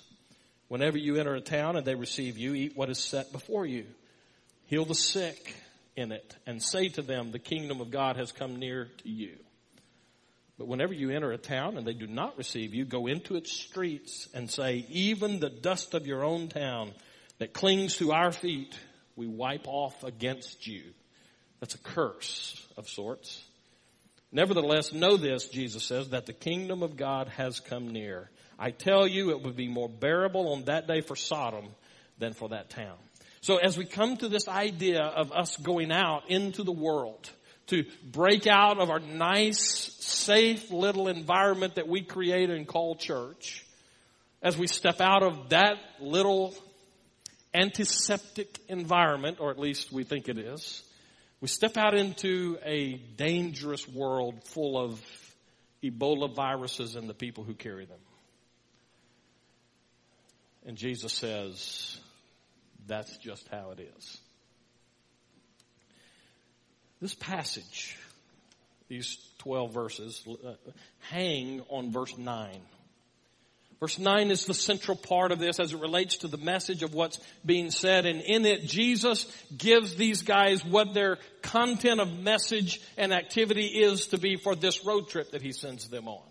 Whenever 0.69 0.97
you 0.97 1.17
enter 1.17 1.35
a 1.35 1.41
town 1.43 1.77
and 1.77 1.87
they 1.87 1.95
receive 1.95 2.39
you, 2.39 2.55
eat 2.55 2.75
what 2.75 2.89
is 2.89 2.99
set 2.99 3.31
before 3.31 3.67
you. 3.67 3.85
Heal 4.67 4.87
the 4.87 4.95
sick 4.95 5.55
in 5.97 6.13
it 6.13 6.35
and 6.47 6.63
say 6.63 6.89
to 6.89 7.03
them, 7.03 7.31
the 7.31 7.39
kingdom 7.39 7.83
of 7.83 7.91
God 7.91 8.17
has 8.17 8.33
come 8.33 8.57
near 8.57 8.89
to 9.03 9.09
you. 9.09 9.37
But 10.59 10.69
whenever 10.69 10.93
you 10.93 11.11
enter 11.11 11.33
a 11.33 11.39
town 11.39 11.77
and 11.77 11.87
they 11.87 11.95
do 11.95 12.07
not 12.07 12.39
receive 12.39 12.75
you, 12.75 12.85
go 12.85 13.07
into 13.07 13.35
its 13.35 13.53
streets 13.53 14.29
and 14.35 14.49
say, 14.49 14.87
even 14.89 15.41
the 15.41 15.51
dust 15.51 15.95
of 15.95 16.07
your 16.07 16.25
own 16.25 16.49
town 16.49 16.93
that 17.39 17.53
clings 17.53 17.97
to 17.97 18.13
our 18.13 18.31
feet, 18.31 18.79
we 19.17 19.27
wipe 19.27 19.67
off 19.67 20.05
against 20.05 20.67
you. 20.67 20.83
That's 21.61 21.75
a 21.75 21.79
curse 21.79 22.67
of 22.77 22.89
sorts. 22.89 23.43
Nevertheless, 24.31 24.93
know 24.93 25.17
this, 25.17 25.49
Jesus 25.49 25.85
says, 25.85 26.11
that 26.11 26.27
the 26.27 26.33
kingdom 26.33 26.83
of 26.83 26.97
God 26.97 27.29
has 27.31 27.61
come 27.61 27.89
near. 27.89 28.31
I 28.59 28.71
tell 28.71 29.07
you, 29.07 29.31
it 29.31 29.43
would 29.43 29.57
be 29.57 29.69
more 29.69 29.89
bearable 29.89 30.53
on 30.53 30.65
that 30.65 30.87
day 30.87 31.01
for 31.01 31.17
Sodom 31.17 31.67
than 32.19 32.33
for 32.33 32.51
that 32.51 32.71
town. 32.71 32.97
So 33.41 33.57
as 33.57 33.77
we 33.77 33.85
come 33.85 34.17
to 34.19 34.29
this 34.29 34.49
idea 34.49 35.03
of 35.03 35.33
us 35.33 35.57
going 35.57 35.93
out 35.93 36.31
into 36.31 36.63
the 36.63 36.73
world, 36.73 37.31
to 37.69 37.85
break 38.03 38.47
out 38.47 38.79
of 38.81 38.91
our 38.91 39.01
nice, 39.01 39.95
safe 40.01 40.71
little 40.71 41.09
environment 41.09 41.77
that 41.77 41.89
we 41.89 42.03
create 42.03 42.51
and 42.51 42.67
call 42.67 42.95
church, 42.97 43.65
as 44.43 44.57
we 44.59 44.67
step 44.67 45.01
out 45.01 45.23
of 45.23 45.51
that 45.51 45.79
little 46.01 46.55
antiseptic 47.55 48.59
environment, 48.69 49.39
or 49.41 49.51
at 49.51 49.59
least 49.59 49.93
we 49.93 50.05
think 50.05 50.29
it 50.29 50.39
is, 50.39 50.83
we 51.41 51.49
step 51.49 51.77
out 51.77 51.95
into 51.95 52.59
a 52.65 52.95
dangerous 53.17 53.87
world 53.89 54.43
full 54.45 54.79
of 54.79 55.01
Ebola 55.83 56.35
viruses 56.35 56.97
and 56.97 57.09
the 57.09 57.15
people 57.15 57.45
who 57.45 57.55
carry 57.55 57.85
them. 57.85 57.99
And 60.67 60.77
Jesus 60.77 61.13
says, 61.13 61.99
that's 62.87 63.17
just 63.19 63.47
how 63.49 63.73
it 63.73 63.81
is. 63.97 64.21
This 67.05 67.15
passage, 67.15 67.99
these 68.89 69.19
12 69.41 69.75
verses, 69.75 70.27
uh, 70.27 70.55
hang 71.11 71.61
on 71.69 71.93
verse 71.93 72.17
9. 72.17 72.59
Verse 73.79 73.99
9 73.99 74.31
is 74.31 74.47
the 74.47 74.55
central 74.55 74.97
part 74.97 75.31
of 75.31 75.39
this 75.39 75.61
as 75.61 75.75
it 75.75 75.81
relates 75.81 76.17
to 76.17 76.29
the 76.29 76.39
message 76.39 76.83
of 76.83 76.95
what's 76.95 77.21
being 77.45 77.71
said. 77.71 78.07
And 78.07 78.23
in 78.23 78.47
it, 78.47 78.63
Jesus 78.63 79.31
gives 79.55 79.97
these 79.97 80.23
guys 80.23 80.65
what 80.65 80.95
their 80.95 81.19
content 81.43 82.01
of 82.01 82.21
message 82.21 82.81
and 82.97 83.13
activity 83.13 83.67
is 83.67 84.07
to 84.07 84.19
be 84.19 84.37
for 84.37 84.57
this 84.57 84.87
road 84.87 85.11
trip 85.11 85.33
that 85.33 85.43
he 85.43 85.53
sends 85.53 85.91
them 85.91 86.09
on. 86.09 86.23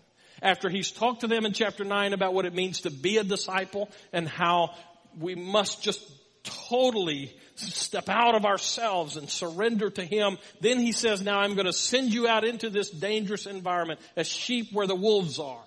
After 0.42 0.68
he's 0.68 0.90
talked 0.90 1.20
to 1.20 1.28
them 1.28 1.46
in 1.46 1.52
chapter 1.52 1.84
9 1.84 2.14
about 2.14 2.34
what 2.34 2.46
it 2.46 2.52
means 2.52 2.80
to 2.80 2.90
be 2.90 3.18
a 3.18 3.22
disciple 3.22 3.92
and 4.12 4.26
how 4.26 4.74
we 5.20 5.36
must 5.36 5.84
just 5.84 6.02
totally 6.68 7.32
step 7.56 8.08
out 8.08 8.34
of 8.34 8.44
ourselves 8.44 9.16
and 9.16 9.28
surrender 9.28 9.90
to 9.90 10.04
Him. 10.04 10.38
Then 10.60 10.78
He 10.78 10.92
says, 10.92 11.22
now 11.22 11.38
I'm 11.38 11.54
going 11.54 11.66
to 11.66 11.72
send 11.72 12.12
you 12.12 12.28
out 12.28 12.44
into 12.44 12.70
this 12.70 12.90
dangerous 12.90 13.46
environment 13.46 14.00
as 14.16 14.26
sheep 14.26 14.72
where 14.72 14.86
the 14.86 14.94
wolves 14.94 15.38
are. 15.38 15.62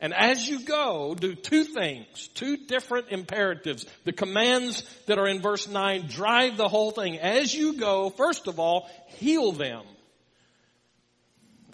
And 0.00 0.12
as 0.12 0.46
you 0.46 0.60
go, 0.60 1.14
do 1.14 1.34
two 1.34 1.64
things, 1.64 2.28
two 2.34 2.58
different 2.58 3.06
imperatives. 3.08 3.86
The 4.04 4.12
commands 4.12 4.82
that 5.06 5.18
are 5.18 5.26
in 5.26 5.40
verse 5.40 5.66
9 5.66 6.08
drive 6.08 6.56
the 6.56 6.68
whole 6.68 6.90
thing. 6.90 7.18
As 7.18 7.54
you 7.54 7.78
go, 7.78 8.10
first 8.10 8.46
of 8.46 8.58
all, 8.58 8.86
heal 9.06 9.52
them. 9.52 9.82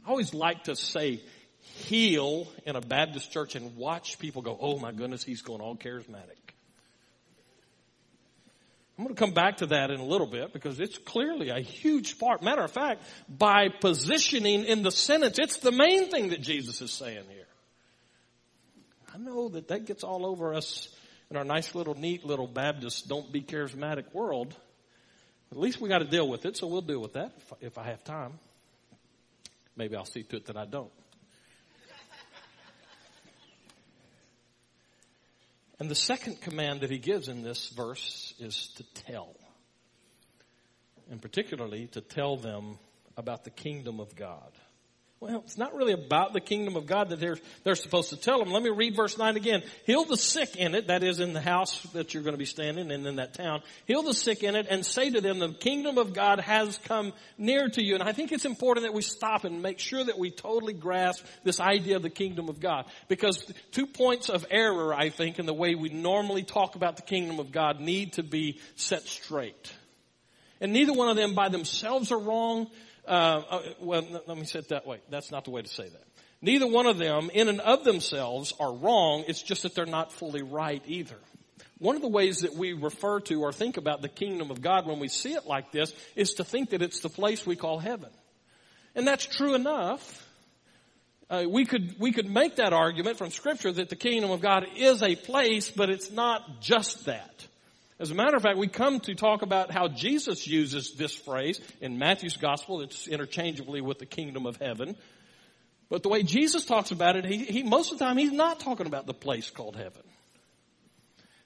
I 0.07 0.11
always 0.11 0.33
like 0.33 0.65
to 0.65 0.77
say 0.77 1.21
heal 1.59 2.47
in 2.67 2.77
a 2.77 2.81
Baptist 2.81 3.33
church 3.33 3.57
and 3.57 3.77
watch 3.77 4.19
people 4.19 4.43
go, 4.43 4.57
oh 4.61 4.79
my 4.79 4.93
goodness, 4.93 5.25
he's 5.25 5.43
going 5.43 5.61
all 5.61 5.77
charismatic. 5.77 6.50
I'm 9.01 9.07
going 9.07 9.17
to 9.17 9.19
come 9.19 9.33
back 9.33 9.57
to 9.57 9.67
that 9.69 9.91
in 9.91 9.99
a 9.99 10.05
little 10.05 10.27
bit 10.27 10.53
because 10.53 10.79
it's 10.79 10.99
clearly 10.99 11.49
a 11.49 11.61
huge 11.61 12.19
part. 12.19 12.43
Matter 12.43 12.61
of 12.61 12.71
fact, 12.71 13.03
by 13.31 13.69
positioning 13.71 14.67
in 14.67 14.83
the 14.83 14.91
sentence, 14.91 15.39
it's 15.39 15.57
the 15.57 15.73
main 15.73 16.11
thing 16.11 16.29
that 16.29 16.43
Jesus 16.43 16.83
is 16.83 16.91
saying 16.91 17.25
here. 17.31 17.47
I 19.15 19.17
know 19.17 19.49
that 19.49 19.69
that 19.69 19.87
gets 19.87 20.05
all 20.05 20.27
over 20.27 20.53
us 20.53 20.95
in 21.31 21.39
our 21.39 21.45
nice 21.45 21.75
little 21.75 21.95
neat 21.95 22.27
little 22.27 22.47
Baptist 22.47 23.09
don't 23.09 23.33
be 23.33 23.41
charismatic 23.41 24.13
world. 24.13 24.55
At 25.51 25.57
least 25.57 25.81
we 25.81 25.89
got 25.89 26.01
to 26.01 26.05
deal 26.05 26.29
with 26.29 26.45
it, 26.45 26.59
so 26.59 26.67
we'll 26.67 26.83
deal 26.83 27.01
with 27.01 27.15
that 27.15 27.33
if, 27.39 27.53
if 27.63 27.79
I 27.79 27.85
have 27.85 28.05
time. 28.05 28.39
Maybe 29.77 29.97
I'll 29.97 30.05
see 30.05 30.25
to 30.25 30.37
it 30.37 30.45
that 30.45 30.59
I 30.59 30.67
don't. 30.67 30.93
And 35.81 35.91
the 35.91 35.95
second 35.95 36.43
command 36.43 36.83
that 36.83 36.91
he 36.91 36.99
gives 36.99 37.29
in 37.29 37.43
this 37.43 37.71
verse 37.71 38.35
is 38.39 38.69
to 38.77 38.85
tell. 39.11 39.35
And 41.11 41.21
particularly 41.21 41.87
to 41.89 42.03
tell 42.03 42.37
them 42.37 42.79
about 43.17 43.45
the 43.45 43.51
kingdom 43.51 43.99
of 43.99 44.15
God. 44.15 44.53
Well, 45.21 45.43
it's 45.45 45.59
not 45.59 45.75
really 45.75 45.93
about 45.93 46.33
the 46.33 46.41
kingdom 46.41 46.77
of 46.77 46.87
God 46.87 47.11
that 47.11 47.21
they're, 47.21 47.37
they're 47.63 47.75
supposed 47.75 48.09
to 48.09 48.17
tell 48.17 48.39
them. 48.39 48.51
Let 48.53 48.63
me 48.63 48.71
read 48.71 48.97
verse 48.97 49.19
9 49.19 49.37
again. 49.37 49.63
Heal 49.85 50.07
the 50.07 50.17
sick 50.17 50.57
in 50.57 50.75
it, 50.75 50.87
that 50.87 51.03
is 51.03 51.21
in 51.21 51.35
the 51.35 51.43
house 51.43 51.83
that 51.93 52.15
you're 52.15 52.23
going 52.23 52.33
to 52.33 52.39
be 52.39 52.47
standing 52.47 52.91
in, 52.91 53.05
in 53.05 53.17
that 53.17 53.35
town. 53.35 53.61
Heal 53.85 54.03
the 54.03 54.15
sick 54.15 54.43
in 54.43 54.57
it 54.57 54.67
and 54.71 54.85
say 54.85 55.11
to 55.11 55.21
them, 55.21 55.39
the 55.39 55.51
kingdom 55.53 55.99
of 55.99 56.15
God 56.15 56.41
has 56.41 56.79
come 56.85 57.13
near 57.37 57.69
to 57.69 57.83
you. 57.83 57.97
And 57.97 58.03
I 58.03 58.13
think 58.13 58.33
it's 58.33 58.47
important 58.47 58.87
that 58.87 58.95
we 58.95 59.03
stop 59.03 59.45
and 59.45 59.61
make 59.61 59.79
sure 59.79 60.03
that 60.03 60.19
we 60.19 60.31
totally 60.31 60.73
grasp 60.73 61.23
this 61.45 61.61
idea 61.61 61.97
of 61.97 62.03
the 62.03 62.09
kingdom 62.09 62.49
of 62.49 62.59
God. 62.59 62.87
Because 63.09 63.45
two 63.73 63.87
points 63.87 64.31
of 64.31 64.47
error, 64.51 64.95
I 64.95 65.11
think, 65.11 65.39
in 65.39 65.45
the 65.45 65.53
way 65.53 65.75
we 65.75 65.91
normally 65.91 66.45
talk 66.45 66.77
about 66.77 66.97
the 66.97 67.03
kingdom 67.03 67.41
of 67.41 67.53
God 67.53 67.79
need 67.79 68.15
to 68.15 68.23
be 68.23 68.59
set 68.75 69.03
straight. 69.03 69.71
And 70.63 70.73
neither 70.73 70.95
one 70.95 71.11
of 71.11 71.17
them 71.17 71.35
by 71.35 71.51
themselves 71.51 72.11
are 72.11 72.19
wrong, 72.19 72.71
uh, 73.11 73.43
uh, 73.51 73.63
well, 73.81 74.07
let 74.27 74.39
me 74.39 74.45
say 74.45 74.61
it 74.61 74.69
that 74.69 74.87
way. 74.87 75.01
That's 75.11 75.31
not 75.31 75.45
the 75.45 75.51
way 75.51 75.63
to 75.63 75.69
say 75.69 75.89
that. 75.89 76.05
Neither 76.41 76.67
one 76.67 76.87
of 76.87 76.97
them, 76.97 77.31
in 77.35 77.49
and 77.49 77.61
of 77.61 77.85
themselves, 77.85 78.55
are 78.61 78.73
wrong. 78.73 79.25
It's 79.27 79.43
just 79.43 79.65
that 79.65 79.75
they're 79.75 79.85
not 79.85 80.13
fully 80.13 80.43
right 80.43 80.83
either. 80.87 81.17
One 81.79 81.97
of 81.97 82.03
the 82.03 82.09
ways 82.09 82.43
that 82.43 82.55
we 82.55 82.73
refer 82.73 83.21
to 83.21 83.43
or 83.43 83.53
think 83.53 83.77
about 83.79 84.01
the 84.01 84.09
kingdom 84.09 84.51
of 84.51 84.63
God 84.63 84.87
when 84.87 85.01
we 85.01 85.09
see 85.09 85.33
it 85.33 85.47
like 85.47 85.73
this 85.73 85.93
is 86.15 86.35
to 86.35 86.45
think 86.45 86.71
that 86.71 86.83
it's 86.83 87.01
the 87.01 87.09
place 87.09 87.45
we 87.45 87.57
call 87.57 87.79
heaven. 87.79 88.11
And 88.95 89.07
that's 89.07 89.27
true 89.27 89.55
enough. 89.55 90.27
Uh, 91.29 91.45
we 91.49 91.65
could 91.65 91.99
we 91.99 92.13
could 92.13 92.29
make 92.29 92.57
that 92.57 92.73
argument 92.73 93.17
from 93.17 93.31
scripture 93.31 93.73
that 93.73 93.89
the 93.89 93.97
kingdom 93.97 94.31
of 94.31 94.41
God 94.41 94.67
is 94.77 95.03
a 95.03 95.17
place, 95.17 95.71
but 95.71 95.89
it's 95.89 96.11
not 96.11 96.61
just 96.61 97.07
that. 97.07 97.47
As 98.01 98.11
a 98.11 98.15
matter 98.15 98.35
of 98.35 98.43
fact, 98.43 98.57
we 98.57 98.67
come 98.67 98.99
to 99.01 99.15
talk 99.15 99.43
about 99.43 99.71
how 99.71 99.87
Jesus 99.87 100.47
uses 100.47 100.93
this 100.93 101.15
phrase 101.15 101.61
in 101.83 101.99
Matthew's 101.99 102.39
gospel. 102.39 102.81
It's 102.81 103.07
interchangeably 103.07 103.83
with 103.83 103.99
the 103.99 104.07
kingdom 104.07 104.47
of 104.47 104.57
heaven. 104.57 104.97
But 105.91 106.03
the 106.03 106.09
way 106.09 106.23
Jesus 106.23 106.65
talks 106.65 106.93
about 106.93 107.17
it, 107.17 107.27
he, 107.27 107.45
he 107.45 107.63
most 107.63 107.93
of 107.93 107.99
the 107.99 108.05
time 108.07 108.17
he's 108.17 108.33
not 108.33 108.59
talking 108.59 108.87
about 108.87 109.05
the 109.05 109.13
place 109.13 109.51
called 109.51 109.77
heaven. 109.77 110.03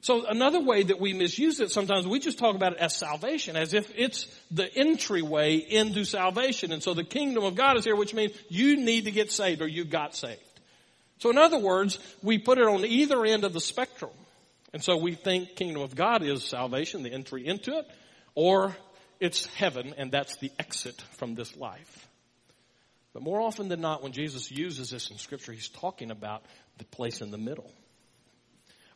So 0.01 0.27
another 0.27 0.61
way 0.61 0.85
that 0.85 1.01
we 1.01 1.13
misuse 1.13 1.59
it 1.59 1.73
sometimes, 1.73 2.07
we 2.07 2.21
just 2.21 2.39
talk 2.39 2.55
about 2.55 2.75
it 2.75 2.79
as 2.79 2.95
salvation, 2.95 3.57
as 3.57 3.75
if 3.75 3.91
it's 3.97 4.29
the 4.53 4.73
entryway 4.77 5.57
into 5.57 6.05
salvation. 6.05 6.71
And 6.71 6.85
so 6.85 6.95
the 6.95 7.03
kingdom 7.03 7.43
of 7.43 7.57
God 7.57 7.79
is 7.79 7.85
here, 7.85 7.97
which 7.97 8.15
means 8.15 8.31
you 8.49 8.77
need 8.77 9.07
to 9.07 9.11
get 9.11 9.33
saved 9.33 9.61
or 9.61 9.67
you 9.67 9.85
got 9.85 10.15
saved. 10.15 10.41
So 11.19 11.31
in 11.31 11.39
other 11.39 11.59
words, 11.59 11.99
we 12.23 12.39
put 12.39 12.59
it 12.59 12.67
on 12.69 12.85
either 12.85 13.25
end 13.25 13.43
of 13.43 13.53
the 13.53 13.61
spectrum. 13.61 14.13
And 14.75 14.83
so 14.83 14.97
we 14.97 15.15
think 15.15 15.55
kingdom 15.55 15.83
of 15.83 15.95
God 15.95 16.25
is 16.25 16.43
salvation, 16.43 17.05
the 17.05 17.13
entry 17.13 17.47
into 17.47 17.79
it, 17.79 17.87
or 18.35 18.75
it's 19.21 19.47
heaven 19.47 19.95
and 19.97 20.11
that's 20.11 20.35
the 20.39 20.51
exit 20.59 21.01
from 21.17 21.37
this 21.37 21.57
life. 21.57 22.09
But 23.13 23.23
more 23.23 23.41
often 23.41 23.69
than 23.69 23.81
not, 23.81 24.03
when 24.03 24.11
Jesus 24.11 24.51
uses 24.51 24.91
this 24.91 25.11
in 25.11 25.19
scripture, 25.19 25.53
he's 25.53 25.69
talking 25.69 26.11
about 26.11 26.45
the 26.79 26.85
place 26.87 27.21
in 27.21 27.31
the 27.31 27.39
middle. 27.39 27.71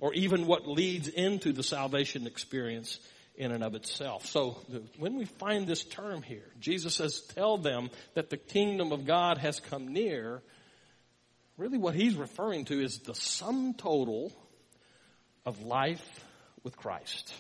Or 0.01 0.13
even 0.15 0.47
what 0.47 0.67
leads 0.67 1.07
into 1.07 1.53
the 1.53 1.63
salvation 1.63 2.27
experience 2.27 2.99
in 3.37 3.53
and 3.53 3.63
of 3.63 3.77
itself. 3.77 4.27
So 4.27 4.59
when 4.99 5.15
we 5.15 5.27
find 5.27 5.69
this 5.69 5.85
term 5.85 6.23
here, 6.23 6.51
Jesus 6.59 6.97
says, 6.97 7.21
tell 7.37 7.57
them 7.57 7.91
that 8.15 8.31
the 8.31 8.37
kingdom 8.37 8.91
of 8.91 9.07
God 9.07 9.39
has 9.39 9.61
come 9.61 9.93
near. 9.93 10.43
Really 11.57 11.79
what 11.79 11.95
he's 11.95 12.17
referring 12.17 12.65
to 12.65 12.83
is 12.83 12.99
the 12.99 13.15
sum 13.15 13.75
total 13.75 14.33
of 15.49 15.63
life 15.63 16.05
with 16.63 16.77
Christ. 16.77 17.35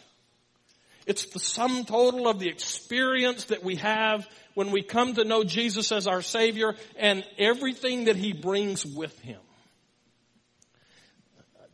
It's 1.06 1.26
the 1.26 1.38
sum 1.38 1.84
total 1.84 2.26
of 2.26 2.38
the 2.38 2.48
experience 2.48 3.44
that 3.46 3.62
we 3.62 3.76
have 3.76 4.26
when 4.54 4.70
we 4.70 4.82
come 4.82 5.14
to 5.14 5.24
know 5.24 5.44
Jesus 5.44 5.92
as 5.92 6.06
our 6.06 6.22
Savior 6.22 6.74
and 6.96 7.24
everything 7.38 8.04
that 8.04 8.16
He 8.16 8.32
brings 8.32 8.84
with 8.84 9.18
Him. 9.20 9.40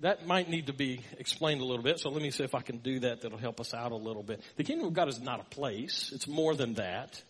that 0.00 0.26
might 0.26 0.50
need 0.50 0.66
to 0.66 0.72
be 0.72 1.00
explained 1.18 1.62
a 1.62 1.64
little 1.64 1.82
bit. 1.82 1.98
So 1.98 2.10
let 2.10 2.20
me 2.20 2.30
see 2.30 2.44
if 2.44 2.54
I 2.54 2.60
can 2.60 2.78
do 2.78 3.00
that. 3.00 3.22
That'll 3.22 3.38
help 3.38 3.58
us 3.60 3.72
out 3.72 3.92
a 3.92 3.96
little 3.96 4.22
bit. 4.22 4.42
The 4.56 4.64
kingdom 4.64 4.88
of 4.88 4.92
God 4.92 5.08
is 5.08 5.20
not 5.20 5.40
a 5.40 5.44
place. 5.44 6.12
It's 6.14 6.28
more 6.28 6.54
than 6.54 6.74
that. 6.74 7.22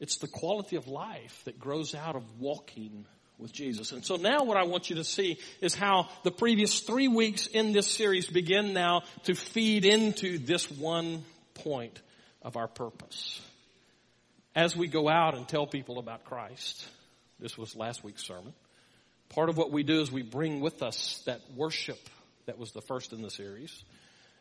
It's 0.00 0.16
the 0.16 0.28
quality 0.28 0.76
of 0.76 0.88
life 0.88 1.42
that 1.44 1.58
grows 1.58 1.94
out 1.94 2.16
of 2.16 2.40
walking 2.40 3.06
with 3.38 3.52
Jesus. 3.52 3.92
And 3.92 4.04
so 4.04 4.16
now 4.16 4.44
what 4.44 4.56
I 4.56 4.64
want 4.64 4.90
you 4.90 4.96
to 4.96 5.04
see 5.04 5.38
is 5.60 5.74
how 5.74 6.08
the 6.22 6.30
previous 6.30 6.80
three 6.80 7.08
weeks 7.08 7.46
in 7.46 7.72
this 7.72 7.86
series 7.86 8.26
begin 8.26 8.72
now 8.72 9.02
to 9.24 9.34
feed 9.34 9.84
into 9.84 10.38
this 10.38 10.70
one 10.70 11.24
point 11.54 12.00
of 12.42 12.56
our 12.56 12.68
purpose. 12.68 13.40
As 14.54 14.76
we 14.76 14.86
go 14.86 15.08
out 15.08 15.34
and 15.34 15.48
tell 15.48 15.66
people 15.66 15.98
about 15.98 16.24
Christ, 16.24 16.86
this 17.40 17.58
was 17.58 17.74
last 17.74 18.04
week's 18.04 18.24
sermon. 18.24 18.52
Part 19.30 19.48
of 19.48 19.56
what 19.56 19.72
we 19.72 19.82
do 19.82 20.00
is 20.00 20.12
we 20.12 20.22
bring 20.22 20.60
with 20.60 20.82
us 20.82 21.22
that 21.26 21.40
worship 21.56 21.98
that 22.46 22.58
was 22.58 22.72
the 22.72 22.82
first 22.82 23.12
in 23.12 23.22
the 23.22 23.30
series. 23.30 23.82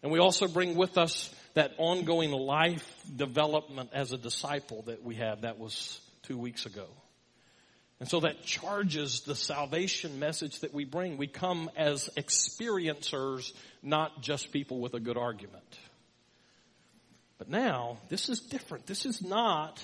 And 0.03 0.11
we 0.11 0.19
also 0.19 0.47
bring 0.47 0.75
with 0.75 0.97
us 0.97 1.33
that 1.53 1.71
ongoing 1.77 2.31
life 2.31 2.85
development 3.15 3.89
as 3.93 4.11
a 4.11 4.17
disciple 4.17 4.83
that 4.83 5.01
we 5.01 5.15
have. 5.15 5.41
That 5.41 5.57
was 5.57 5.99
two 6.23 6.37
weeks 6.37 6.65
ago. 6.65 6.85
And 7.99 8.09
so 8.09 8.21
that 8.21 8.43
charges 8.43 9.21
the 9.21 9.35
salvation 9.35 10.19
message 10.19 10.59
that 10.59 10.73
we 10.73 10.83
bring. 10.83 11.17
We 11.17 11.27
come 11.27 11.69
as 11.77 12.09
experiencers, 12.17 13.53
not 13.81 14.21
just 14.21 14.51
people 14.51 14.79
with 14.79 14.93
a 14.93 14.99
good 14.99 15.17
argument. 15.17 15.63
But 17.37 17.49
now, 17.49 17.97
this 18.09 18.29
is 18.29 18.39
different. 18.39 18.87
This 18.87 19.05
is 19.05 19.21
not 19.21 19.81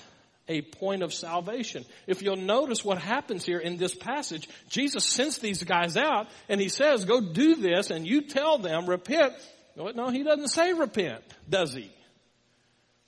a 0.48 0.62
point 0.62 1.02
of 1.02 1.14
salvation. 1.14 1.84
If 2.06 2.22
you'll 2.22 2.36
notice 2.36 2.84
what 2.84 2.98
happens 2.98 3.44
here 3.44 3.58
in 3.58 3.76
this 3.76 3.94
passage, 3.94 4.48
Jesus 4.68 5.04
sends 5.04 5.38
these 5.38 5.62
guys 5.62 5.96
out 5.96 6.26
and 6.48 6.60
he 6.60 6.68
says, 6.68 7.04
go 7.04 7.20
do 7.20 7.54
this 7.54 7.90
and 7.90 8.06
you 8.06 8.22
tell 8.22 8.58
them, 8.58 8.86
repent. 8.86 9.34
No, 9.76 10.10
he 10.10 10.24
doesn't 10.24 10.48
say 10.48 10.72
repent, 10.72 11.22
does 11.48 11.72
he? 11.72 11.90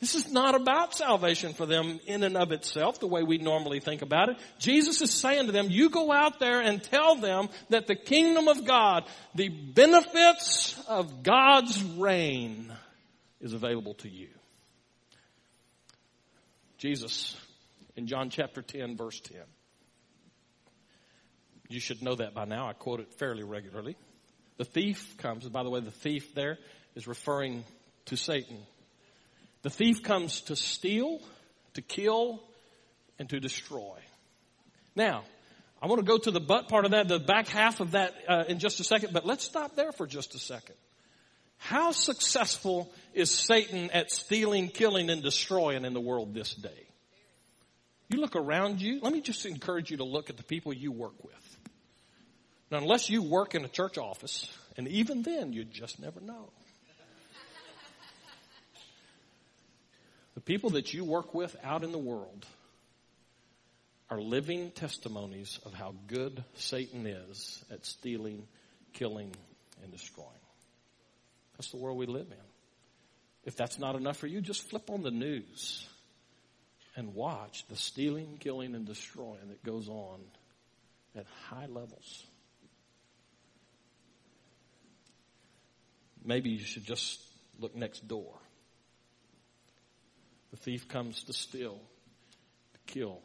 This 0.03 0.17
is 0.17 0.33
not 0.33 0.57
about 0.57 0.97
salvation 0.97 1.53
for 1.55 1.65
them 1.65 2.01
in 2.07 2.25
and 2.25 2.37
of 2.37 2.51
itself, 2.51 2.99
the 2.99 3.07
way 3.07 3.23
we 3.23 3.39
normally 3.39 3.79
think 3.79 4.03
about 4.03 4.31
it. 4.31 4.37
Jesus 4.59 5.01
is 5.01 5.13
saying 5.13 5.47
to 5.47 5.53
them, 5.53 5.69
you 5.71 5.91
go 5.91 6.11
out 6.11 6.41
there 6.41 6.61
and 6.61 6.83
tell 6.83 7.15
them 7.15 7.49
that 7.69 7.87
the 7.87 7.95
kingdom 7.95 8.49
of 8.49 8.65
God, 8.65 9.05
the 9.37 9.49
benefits 9.49 10.77
of 10.89 11.23
God's 11.23 11.81
reign 11.85 12.73
is 13.41 13.53
available 13.53 13.95
to 13.95 14.09
you. 14.09 14.27
Jesus 16.79 17.37
in 17.95 18.09
John 18.09 18.29
chapter 18.29 18.61
10 18.61 18.97
verse 18.97 19.21
10. 19.21 19.37
You 21.69 21.79
should 21.79 22.03
know 22.03 22.17
that 22.17 22.35
by 22.35 22.45
now. 22.45 22.67
I 22.67 22.73
quote 22.73 22.99
it 22.99 23.15
fairly 23.21 23.45
regularly. 23.45 23.97
The 24.57 24.65
thief 24.65 25.17
comes, 25.19 25.49
by 25.49 25.63
the 25.63 25.71
way, 25.71 25.79
the 25.79 25.93
thief 25.93 26.35
there 26.35 26.59
is 26.97 27.07
referring 27.07 27.63
to 28.07 28.17
Satan. 28.17 28.59
The 29.63 29.71
thief 29.71 30.03
comes 30.03 30.43
to 30.43 30.57
steal, 30.57 31.21
to 31.75 31.83
kill, 31.83 32.43
and 33.19 33.29
to 33.31 33.41
destroy. 33.41 33.99
Now, 34.95 35.23
I 35.81 35.87
want 35.87 36.01
to 36.01 36.05
go 36.07 36.19
to 36.19 36.31
the 36.31 36.41
butt 36.41 36.69
part 36.69 36.85
of 36.85 36.91
that, 36.91 37.09
the 37.09 37.19
back 37.19 37.49
half 37.49 37.81
of 37.81 37.93
that 37.93 38.15
uh, 38.29 38.45
in 38.49 38.59
just 38.59 38.81
a 38.81 38.85
second, 38.85 39.13
but 39.13 39.25
let's 39.25 39.45
stop 39.45 39.75
there 39.75 39.93
for 39.93 40.07
just 40.07 40.35
a 40.35 40.39
second. 40.39 40.77
How 41.59 41.93
successful 41.93 42.93
is 43.15 43.31
Satan 43.31 43.91
at 43.91 44.11
stealing, 44.11 44.69
killing, 44.69 45.11
and 45.11 45.23
destroying 45.23 45.85
in 45.85 45.95
the 45.95 46.01
world 46.01 46.35
this 46.35 46.55
day? 46.55 46.87
You 48.09 48.21
look 48.21 48.37
around 48.37 48.83
you, 48.83 49.01
let 49.01 49.13
me 49.13 49.21
just 49.21 49.47
encourage 49.47 49.91
you 49.91 49.99
to 49.99 50.05
look 50.05 50.29
at 50.29 50.37
the 50.37 50.43
people 50.43 50.73
you 50.73 50.93
work 50.93 51.23
with. 51.23 51.59
Now, 52.71 52.79
unless 52.79 53.09
you 53.09 53.23
work 53.23 53.55
in 53.55 53.65
a 53.65 53.69
church 53.69 53.97
office, 53.97 54.53
and 54.77 54.89
even 54.89 55.23
then, 55.23 55.53
you 55.53 55.65
just 55.65 56.01
never 56.01 56.21
know. 56.21 56.51
People 60.45 60.71
that 60.71 60.93
you 60.93 61.05
work 61.05 61.35
with 61.35 61.57
out 61.63 61.85
in 61.85 61.93
the 61.93 61.99
world 61.99 62.47
are 64.11 64.21
living 64.21 64.71
testimonies 64.73 65.59
of 65.65 65.73
how 65.73 65.95
good 66.07 66.45
Satan 66.55 67.07
is 67.07 67.65
at 67.71 67.87
stealing, 67.87 68.47
killing, 68.93 69.35
and 69.83 69.91
destroying. 69.91 70.29
That's 71.57 71.71
the 71.71 71.79
world 71.79 71.97
we 71.97 72.07
live 72.07 72.27
in. 72.31 72.47
If 73.45 73.57
that's 73.57 73.79
not 73.79 73.97
enough 73.97 74.19
for 74.19 74.27
you, 74.27 74.41
just 74.41 74.69
flip 74.69 74.91
on 74.91 75.03
the 75.03 75.11
news 75.11 75.87
and 76.95 77.15
watch 77.15 77.65
the 77.69 77.77
stealing, 77.77 78.37
killing, 78.39 78.75
and 78.75 78.87
destroying 78.87 79.49
that 79.49 79.65
goes 79.65 79.89
on 79.89 80.21
at 81.17 81.27
high 81.49 81.67
levels. 81.67 82.27
Maybe 86.25 86.51
you 86.51 86.65
should 86.65 86.85
just 86.85 87.21
look 87.59 87.75
next 87.75 88.07
door. 88.07 88.35
The 90.53 90.59
thief 90.59 90.87
comes 90.87 91.25
to 91.25 91.33
steal, 91.33 91.81
to 92.75 92.93
kill, 92.93 93.19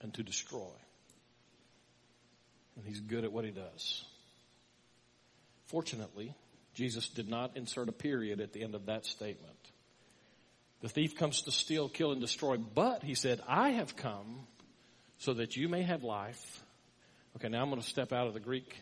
and 0.00 0.12
to 0.14 0.22
destroy. 0.22 0.72
And 2.76 2.84
he's 2.84 3.00
good 3.00 3.24
at 3.24 3.32
what 3.32 3.44
he 3.44 3.50
does. 3.50 4.04
Fortunately, 5.66 6.34
Jesus 6.74 7.08
did 7.08 7.28
not 7.28 7.56
insert 7.56 7.88
a 7.88 7.92
period 7.92 8.40
at 8.40 8.52
the 8.52 8.62
end 8.62 8.74
of 8.74 8.86
that 8.86 9.04
statement. 9.04 9.56
The 10.80 10.88
thief 10.88 11.16
comes 11.16 11.42
to 11.42 11.50
steal, 11.50 11.88
kill, 11.88 12.12
and 12.12 12.20
destroy, 12.20 12.56
but 12.56 13.02
he 13.02 13.14
said, 13.14 13.40
I 13.48 13.70
have 13.70 13.96
come 13.96 14.46
so 15.18 15.34
that 15.34 15.56
you 15.56 15.68
may 15.68 15.82
have 15.82 16.04
life. 16.04 16.62
Okay, 17.36 17.48
now 17.48 17.62
I'm 17.62 17.70
going 17.70 17.82
to 17.82 17.88
step 17.88 18.12
out 18.12 18.28
of 18.28 18.34
the 18.34 18.40
Greek 18.40 18.80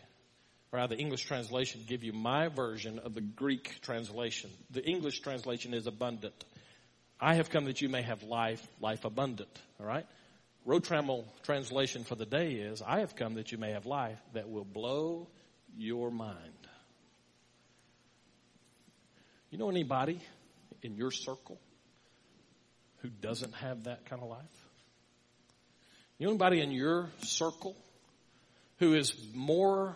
or 0.71 0.79
out 0.79 0.91
of 0.91 0.97
the 0.97 1.01
English 1.01 1.25
translation, 1.25 1.81
give 1.87 2.03
you 2.03 2.13
my 2.13 2.49
version 2.49 2.99
of 2.99 3.13
the 3.13 3.21
Greek 3.21 3.81
translation. 3.81 4.51
The 4.69 4.85
English 4.85 5.21
translation 5.21 5.73
is 5.73 5.87
abundant. 5.87 6.45
I 7.19 7.35
have 7.35 7.49
come 7.49 7.65
that 7.65 7.81
you 7.81 7.89
may 7.89 8.03
have 8.03 8.23
life, 8.23 8.65
life 8.79 9.05
abundant. 9.05 9.49
All 9.79 9.85
right? 9.85 10.05
Road 10.65 10.83
Trammel 10.83 11.23
translation 11.43 12.03
for 12.03 12.15
the 12.15 12.25
day 12.25 12.53
is, 12.53 12.81
I 12.81 12.99
have 12.99 13.15
come 13.15 13.35
that 13.35 13.51
you 13.51 13.57
may 13.57 13.71
have 13.71 13.85
life 13.85 14.19
that 14.33 14.49
will 14.49 14.65
blow 14.65 15.27
your 15.77 16.11
mind. 16.11 16.39
You 19.49 19.57
know 19.57 19.69
anybody 19.69 20.19
in 20.83 20.95
your 20.95 21.11
circle 21.11 21.57
who 22.97 23.09
doesn't 23.09 23.53
have 23.55 23.85
that 23.85 24.05
kind 24.05 24.21
of 24.21 24.29
life? 24.29 24.67
You 26.17 26.25
know 26.25 26.31
anybody 26.31 26.61
in 26.61 26.71
your 26.71 27.09
circle 27.21 27.75
who 28.79 28.93
is 28.93 29.13
more 29.33 29.95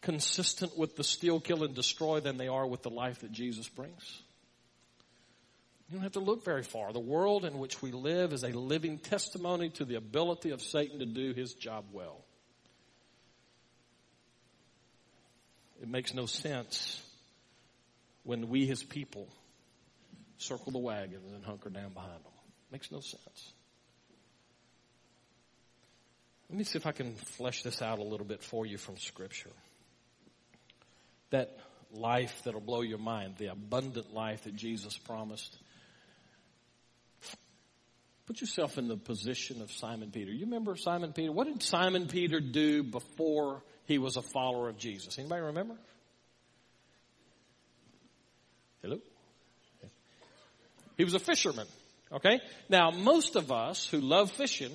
consistent 0.00 0.78
with 0.78 0.96
the 0.96 1.04
steal, 1.04 1.40
kill, 1.40 1.64
and 1.64 1.74
destroy 1.74 2.20
than 2.20 2.36
they 2.36 2.48
are 2.48 2.66
with 2.66 2.82
the 2.82 2.90
life 2.90 3.20
that 3.20 3.32
Jesus 3.32 3.68
brings? 3.68 4.22
You 5.92 5.98
don't 5.98 6.04
have 6.04 6.12
to 6.12 6.20
look 6.20 6.42
very 6.42 6.62
far. 6.62 6.90
The 6.90 7.00
world 7.00 7.44
in 7.44 7.58
which 7.58 7.82
we 7.82 7.92
live 7.92 8.32
is 8.32 8.44
a 8.44 8.48
living 8.48 8.96
testimony 8.96 9.68
to 9.72 9.84
the 9.84 9.96
ability 9.96 10.48
of 10.48 10.62
Satan 10.62 11.00
to 11.00 11.04
do 11.04 11.34
his 11.34 11.52
job 11.52 11.84
well. 11.92 12.24
It 15.82 15.90
makes 15.90 16.14
no 16.14 16.24
sense 16.24 17.02
when 18.22 18.48
we, 18.48 18.64
his 18.64 18.82
people, 18.82 19.28
circle 20.38 20.72
the 20.72 20.78
wagons 20.78 21.30
and 21.30 21.44
hunker 21.44 21.68
down 21.68 21.92
behind 21.92 22.24
them. 22.24 22.32
Makes 22.70 22.90
no 22.90 23.00
sense. 23.00 23.52
Let 26.48 26.56
me 26.56 26.64
see 26.64 26.78
if 26.78 26.86
I 26.86 26.92
can 26.92 27.16
flesh 27.16 27.62
this 27.64 27.82
out 27.82 27.98
a 27.98 28.02
little 28.02 28.24
bit 28.24 28.42
for 28.42 28.64
you 28.64 28.78
from 28.78 28.96
Scripture. 28.96 29.52
That 31.28 31.54
life 31.92 32.40
that'll 32.46 32.62
blow 32.62 32.80
your 32.80 32.96
mind, 32.96 33.34
the 33.36 33.48
abundant 33.48 34.14
life 34.14 34.44
that 34.44 34.56
Jesus 34.56 34.96
promised. 34.96 35.58
Put 38.26 38.40
yourself 38.40 38.78
in 38.78 38.88
the 38.88 38.96
position 38.96 39.62
of 39.62 39.72
Simon 39.72 40.10
Peter. 40.10 40.30
You 40.30 40.44
remember 40.44 40.76
Simon 40.76 41.12
Peter? 41.12 41.32
What 41.32 41.48
did 41.48 41.62
Simon 41.62 42.06
Peter 42.06 42.40
do 42.40 42.82
before 42.82 43.62
he 43.86 43.98
was 43.98 44.16
a 44.16 44.22
follower 44.22 44.68
of 44.68 44.78
Jesus? 44.78 45.18
Anybody 45.18 45.42
remember? 45.42 45.74
Hello? 48.82 48.98
He 50.96 51.04
was 51.04 51.14
a 51.14 51.18
fisherman. 51.18 51.66
Okay? 52.12 52.40
Now, 52.68 52.90
most 52.90 53.36
of 53.36 53.50
us 53.50 53.86
who 53.86 54.00
love 54.00 54.30
fishing 54.30 54.70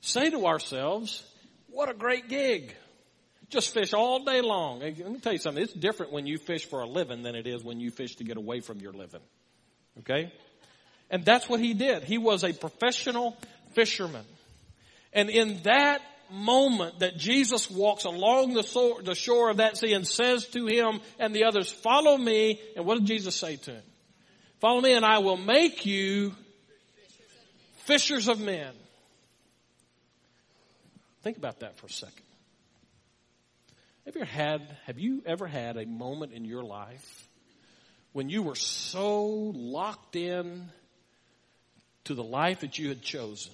say 0.00 0.30
to 0.30 0.46
ourselves, 0.46 1.22
what 1.70 1.88
a 1.88 1.94
great 1.94 2.28
gig. 2.28 2.74
Just 3.48 3.72
fish 3.72 3.94
all 3.94 4.24
day 4.24 4.40
long. 4.40 4.80
Let 4.80 4.98
me 4.98 5.20
tell 5.20 5.32
you 5.32 5.38
something. 5.38 5.62
It's 5.62 5.72
different 5.72 6.12
when 6.12 6.26
you 6.26 6.38
fish 6.38 6.66
for 6.66 6.80
a 6.80 6.86
living 6.86 7.22
than 7.22 7.34
it 7.34 7.46
is 7.46 7.62
when 7.62 7.80
you 7.80 7.90
fish 7.90 8.16
to 8.16 8.24
get 8.24 8.36
away 8.36 8.60
from 8.60 8.80
your 8.80 8.92
living. 8.92 9.22
Okay? 10.00 10.32
And 11.10 11.24
that's 11.24 11.48
what 11.48 11.60
he 11.60 11.74
did. 11.74 12.04
He 12.04 12.18
was 12.18 12.44
a 12.44 12.52
professional 12.52 13.36
fisherman. 13.72 14.24
And 15.12 15.30
in 15.30 15.62
that 15.62 16.02
moment 16.30 17.00
that 17.00 17.16
Jesus 17.16 17.70
walks 17.70 18.04
along 18.04 18.52
the, 18.52 19.14
shore 19.14 19.50
of 19.50 19.56
that 19.58 19.76
sea 19.78 19.94
and 19.94 20.06
says 20.06 20.46
to 20.48 20.66
him 20.66 21.00
and 21.18 21.34
the 21.34 21.44
others, 21.44 21.70
follow 21.70 22.16
me. 22.16 22.60
And 22.76 22.84
what 22.84 22.98
did 22.98 23.06
Jesus 23.06 23.34
say 23.34 23.56
to 23.56 23.72
him? 23.72 23.82
Follow 24.60 24.80
me 24.80 24.92
and 24.92 25.04
I 25.04 25.18
will 25.18 25.36
make 25.36 25.86
you 25.86 26.34
fishers 27.84 28.28
of 28.28 28.40
men. 28.40 28.72
Think 31.22 31.38
about 31.38 31.60
that 31.60 31.78
for 31.78 31.86
a 31.86 31.90
second. 31.90 32.22
Have 34.04 34.16
you 34.16 34.24
had, 34.24 34.76
have 34.86 34.98
you 34.98 35.22
ever 35.26 35.46
had 35.46 35.76
a 35.76 35.84
moment 35.84 36.32
in 36.32 36.44
your 36.44 36.62
life 36.62 37.28
when 38.12 38.28
you 38.28 38.42
were 38.42 38.54
so 38.54 39.26
locked 39.54 40.16
in 40.16 40.70
to 42.04 42.14
the 42.14 42.24
life 42.24 42.60
that 42.60 42.78
you 42.78 42.88
had 42.88 43.02
chosen 43.02 43.52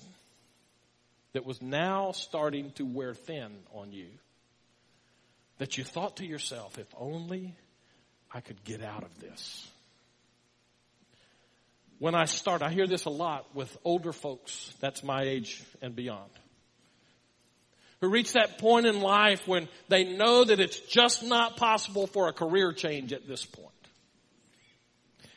that 1.32 1.44
was 1.44 1.60
now 1.60 2.12
starting 2.12 2.70
to 2.72 2.84
wear 2.84 3.14
thin 3.14 3.50
on 3.72 3.92
you 3.92 4.06
that 5.58 5.78
you 5.78 5.84
thought 5.84 6.16
to 6.16 6.26
yourself, 6.26 6.78
if 6.78 6.86
only 6.98 7.54
I 8.32 8.40
could 8.40 8.62
get 8.64 8.82
out 8.82 9.02
of 9.02 9.20
this? 9.20 9.68
When 11.98 12.14
I 12.14 12.24
start, 12.24 12.62
I 12.62 12.70
hear 12.70 12.86
this 12.86 13.04
a 13.04 13.10
lot 13.10 13.54
with 13.54 13.76
older 13.84 14.12
folks, 14.12 14.72
that's 14.80 15.02
my 15.02 15.22
age 15.22 15.62
and 15.80 15.94
beyond 15.94 16.30
who 18.04 18.10
reach 18.10 18.34
that 18.34 18.58
point 18.58 18.86
in 18.86 19.00
life 19.00 19.48
when 19.48 19.66
they 19.88 20.04
know 20.04 20.44
that 20.44 20.60
it's 20.60 20.78
just 20.80 21.22
not 21.22 21.56
possible 21.56 22.06
for 22.06 22.28
a 22.28 22.32
career 22.32 22.72
change 22.72 23.12
at 23.14 23.26
this 23.26 23.46
point. 23.46 23.73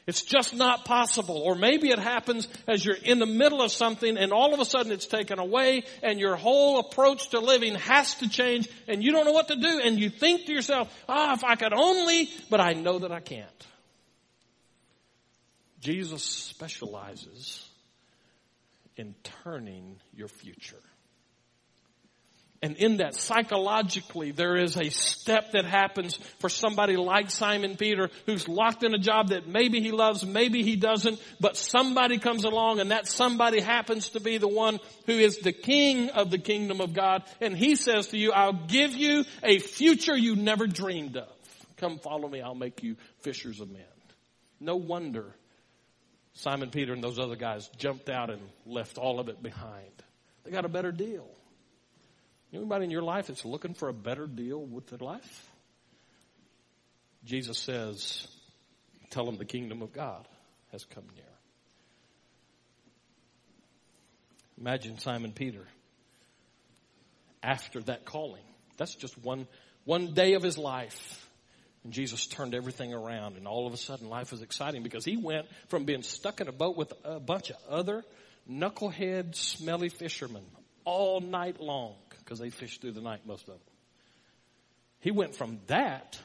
It's 0.08 0.22
just 0.22 0.56
not 0.56 0.86
possible. 0.86 1.38
Or 1.38 1.54
maybe 1.54 1.90
it 1.90 2.00
happens 2.00 2.48
as 2.66 2.84
you're 2.84 2.96
in 2.96 3.20
the 3.20 3.26
middle 3.26 3.62
of 3.62 3.72
something 3.72 4.18
and 4.18 4.32
all 4.32 4.54
of 4.54 4.60
a 4.62 4.66
sudden 4.66 4.94
it's 4.94 5.06
taken 5.06 5.38
away 5.38 5.84
and 6.02 6.18
your 6.18 6.38
whole 6.38 6.80
approach 6.80 7.30
to 7.32 7.42
living 7.42 7.76
has 7.76 8.16
to 8.16 8.30
change 8.30 8.70
and 8.88 9.04
you 9.04 9.12
don't 9.12 9.26
know 9.26 9.34
what 9.34 9.50
to 9.50 9.58
do 9.58 9.82
and 9.84 10.00
you 10.00 10.10
think 10.10 10.46
to 10.46 10.54
yourself, 10.54 10.92
ah, 11.10 11.34
if 11.34 11.44
I 11.44 11.56
could 11.56 11.74
only, 11.74 12.30
but 12.50 12.62
I 12.62 12.72
know 12.72 13.00
that 13.00 13.12
I 13.12 13.20
can't. 13.20 13.68
Jesus 15.82 16.24
specializes 16.24 17.68
in 18.96 19.14
turning 19.44 19.98
your 20.16 20.30
future. 20.30 20.82
And 22.68 22.76
in 22.76 22.98
that, 22.98 23.16
psychologically, 23.16 24.32
there 24.32 24.58
is 24.58 24.76
a 24.76 24.90
step 24.90 25.52
that 25.54 25.64
happens 25.64 26.20
for 26.40 26.50
somebody 26.50 26.98
like 26.98 27.32
Simon 27.32 27.78
Peter 27.78 28.10
who's 28.26 28.50
locked 28.50 28.84
in 28.84 28.94
a 28.94 28.98
job 28.98 29.30
that 29.30 29.48
maybe 29.48 29.80
he 29.80 29.94
loves, 29.94 30.26
maybe 30.26 30.64
he 30.64 30.76
doesn't, 30.76 31.18
but 31.40 31.56
somebody 31.56 32.18
comes 32.18 32.44
along 32.44 32.82
and 32.82 32.92
that 32.92 33.08
somebody 33.08 33.62
happens 33.62 34.10
to 34.10 34.20
be 34.20 34.38
the 34.38 34.50
one 34.50 34.82
who 35.06 35.14
is 35.14 35.38
the 35.38 35.54
king 35.54 36.10
of 36.10 36.30
the 36.30 36.38
kingdom 36.38 36.82
of 36.82 36.94
God. 36.94 37.24
And 37.40 37.56
he 37.56 37.78
says 37.78 38.08
to 38.08 38.18
you, 38.18 38.34
I'll 38.34 38.68
give 38.68 38.94
you 38.94 39.24
a 39.44 39.60
future 39.60 40.18
you 40.18 40.36
never 40.36 40.68
dreamed 40.68 41.16
of. 41.16 41.32
Come 41.78 42.00
follow 42.00 42.28
me, 42.28 42.42
I'll 42.42 42.54
make 42.54 42.84
you 42.84 42.98
fishers 43.22 43.62
of 43.62 43.72
men. 43.72 43.82
No 44.60 44.76
wonder 44.76 45.34
Simon 46.34 46.70
Peter 46.70 46.92
and 46.92 47.02
those 47.02 47.18
other 47.18 47.38
guys 47.38 47.70
jumped 47.78 48.10
out 48.10 48.30
and 48.30 48.42
left 48.66 48.98
all 48.98 49.22
of 49.22 49.30
it 49.30 49.42
behind. 49.42 50.04
They 50.44 50.52
got 50.52 50.66
a 50.66 50.70
better 50.70 50.92
deal. 50.92 51.30
Anybody 52.54 52.86
in 52.86 52.92
your 52.92 53.02
life 53.02 53.28
that's 53.28 53.46
looking 53.46 53.74
for 53.74 53.90
a 53.90 53.94
better 53.94 54.26
deal 54.26 54.60
with 54.60 54.88
their 54.88 55.00
life? 55.00 55.52
Jesus 57.26 57.58
says, 57.58 58.28
tell 59.10 59.26
them 59.26 59.38
the 59.38 59.46
kingdom 59.46 59.82
of 59.82 59.92
God 59.92 60.26
has 60.72 60.86
come 60.86 61.04
near. 61.14 61.26
Imagine 64.60 64.98
Simon 64.98 65.34
Peter 65.34 65.66
after 67.44 67.82
that 67.82 68.06
calling. 68.06 68.44
That's 68.78 68.96
just 68.96 69.18
one, 69.24 69.48
one 69.84 70.14
day 70.14 70.34
of 70.34 70.42
his 70.42 70.58
life. 70.58 71.30
And 71.84 71.94
Jesus 71.94 72.28
turned 72.28 72.56
everything 72.56 72.94
around 72.94 73.38
and 73.38 73.48
all 73.48 73.68
of 73.68 73.74
a 73.74 73.78
sudden 73.78 74.10
life 74.10 74.32
was 74.32 74.42
exciting 74.42 74.84
because 74.84 75.06
he 75.06 75.18
went 75.18 75.48
from 75.68 75.86
being 75.86 76.02
stuck 76.02 76.42
in 76.42 76.48
a 76.48 76.52
boat 76.54 76.78
with 76.78 76.94
a 77.04 77.20
bunch 77.20 77.50
of 77.50 77.58
other 77.70 78.04
knucklehead, 78.50 79.36
smelly 79.36 79.90
fishermen 79.90 80.44
all 80.88 81.20
night 81.20 81.60
long 81.60 81.96
because 82.20 82.40
they 82.40 82.50
fished 82.50 82.80
through 82.80 82.94
the 82.94 83.02
night, 83.02 83.20
most 83.26 83.42
of 83.42 83.56
them. 83.56 83.60
He 85.02 85.12
went 85.12 85.36
from 85.36 85.60
that 85.68 86.18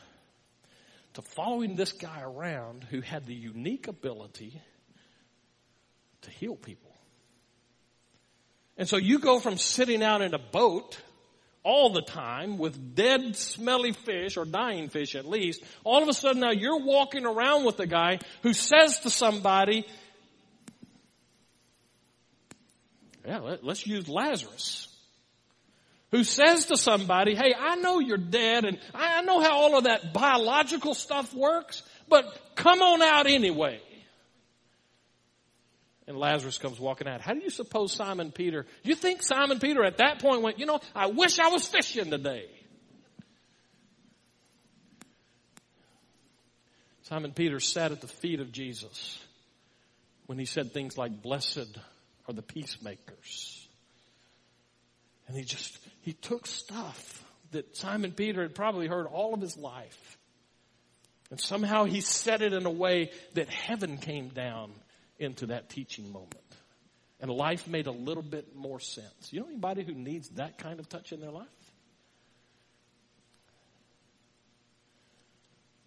to 1.15 1.23
following 1.23 1.75
this 1.75 1.93
guy 1.93 2.23
around 2.23 2.85
who 2.85 3.01
had 3.01 3.27
the 3.27 3.35
unique 3.35 3.89
ability 3.89 4.63
to 6.23 6.31
heal 6.31 6.55
people. 6.55 6.93
And 8.79 8.89
so 8.89 8.97
you 8.97 9.19
go 9.19 9.41
from 9.41 9.59
sitting 9.59 10.01
out 10.01 10.23
in 10.23 10.33
a 10.33 10.39
boat 10.39 10.97
all 11.65 11.93
the 11.93 12.03
time 12.03 12.57
with 12.57 12.95
dead, 12.95 13.35
smelly 13.37 13.93
fish 13.93 14.37
or 14.37 14.45
dying 14.45 14.89
fish 14.89 15.17
at 15.17 15.27
least. 15.27 15.63
All 15.83 16.03
of 16.03 16.09
a 16.09 16.15
sudden 16.15 16.41
now 16.41 16.53
you're 16.53 16.85
walking 16.85 17.27
around 17.27 17.65
with 17.65 17.81
a 17.81 17.87
guy 17.87 18.21
who 18.43 18.53
says 18.53 19.01
to 19.01 19.11
somebody, 19.11 19.87
yeah, 23.27 23.39
let, 23.39 23.65
us 23.65 23.87
use 23.87 24.09
Lazarus 24.09 24.89
who 26.11 26.25
says 26.25 26.67
to 26.67 26.77
somebody, 26.77 27.35
hey, 27.35 27.55
I 27.59 27.77
know 27.77 27.99
you're 27.99 28.19
dead 28.19 28.65
and 28.65 28.79
I 28.95 29.23
know 29.23 29.41
how 29.41 29.57
all 29.57 29.79
of 29.79 29.85
that 29.85 30.13
biological 30.13 30.95
stuff 30.95 31.33
works, 31.35 31.83
but 32.09 32.25
come 32.55 32.83
on 32.83 33.01
out 33.03 33.27
anyway. 33.27 33.81
And 36.07 36.19
Lazarus 36.19 36.59
comes 36.59 36.79
walking 36.79 37.09
out. 37.09 37.21
How 37.23 37.33
do 37.33 37.41
you 37.41 37.49
suppose 37.49 37.93
Simon 37.93 38.33
Peter, 38.33 38.67
you 38.83 38.95
think 38.95 39.23
Simon 39.23 39.59
Peter 39.59 39.85
at 39.85 39.99
that 39.99 40.21
point 40.21 40.43
went, 40.43 40.59
you 40.59 40.67
know, 40.67 40.81
I 40.95 41.07
wish 41.07 41.39
I 41.39 41.49
was 41.49 41.67
fishing 41.67 42.11
today. 42.11 42.47
Simon 47.03 47.33
Peter 47.33 47.61
sat 47.61 47.93
at 47.93 48.01
the 48.01 48.07
feet 48.07 48.41
of 48.41 48.53
Jesus 48.53 49.19
when 50.27 50.39
he 50.39 50.45
said 50.45 50.73
things 50.73 50.99
like, 50.99 51.23
blessed 51.23 51.79
are 52.29 52.35
the 52.35 52.43
peacemakers. 52.43 53.67
And 55.29 55.37
he 55.37 55.45
just 55.45 55.79
he 56.03 56.13
took 56.13 56.47
stuff 56.47 57.25
that 57.53 57.77
Simon 57.77 58.13
Peter 58.13 58.43
had 58.43 58.55
probably 58.55 58.87
heard 58.87 59.07
all 59.07 59.35
of 59.35 59.41
his 59.41 59.57
life. 59.57 60.19
And 61.31 61.41
somehow 61.41 61.85
he 61.85 62.01
said 62.01 62.43
it 62.43 62.53
in 62.53 62.67
a 62.67 62.71
way 62.71 63.11
that 63.35 63.49
heaven 63.49 63.99
came 63.99 64.29
down 64.29 64.73
into 65.19 65.47
that 65.47 65.71
teaching 65.71 66.13
moment. 66.13 66.37
And 67.21 67.31
life 67.31 67.69
made 67.69 67.87
a 67.87 67.93
little 67.93 68.23
bit 68.23 68.57
more 68.57 68.81
sense. 68.81 69.33
You 69.33 69.41
know 69.41 69.47
anybody 69.47 69.85
who 69.85 69.95
needs 69.95 70.29
that 70.31 70.59
kind 70.59 70.81
of 70.81 70.89
touch 70.89 71.13
in 71.13 71.21
their 71.21 71.31
life? 71.31 71.47